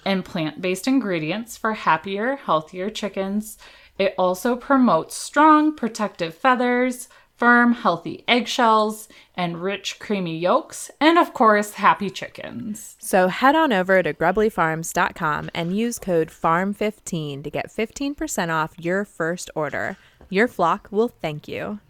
and 0.05 0.27
plant 0.27 0.61
based 0.61 0.87
ingredients 0.87 1.57
for 1.57 1.73
happier, 1.73 2.37
healthier 2.37 2.90
chickens. 2.90 3.57
It 3.97 4.14
also 4.19 4.57
promotes 4.57 5.17
strong, 5.17 5.75
protective 5.75 6.35
feathers, 6.35 7.09
firm, 7.37 7.73
healthy 7.73 8.25
eggshells, 8.29 9.09
and 9.35 9.62
rich, 9.62 9.99
creamy 9.99 10.38
yolks, 10.38 10.90
and 11.01 11.18
of 11.18 11.35
course, 11.35 11.75
happy 11.75 12.11
chickens. 12.11 12.97
So 13.01 13.29
head 13.29 13.55
on 13.55 13.73
over 13.73 14.03
to 14.03 14.14
grubblyfarms.com 14.14 15.51
and 15.55 15.77
use 15.77 15.99
code 15.99 16.29
FARM15 16.29 17.44
to 17.44 17.51
get 17.51 17.68
15% 17.68 18.51
off 18.51 18.75
your 18.79 19.05
first 19.05 19.51
order. 19.55 19.97
Your 20.31 20.49
flock 20.49 20.88
will 20.90 21.09
thank 21.09 21.49
you. 21.49 21.81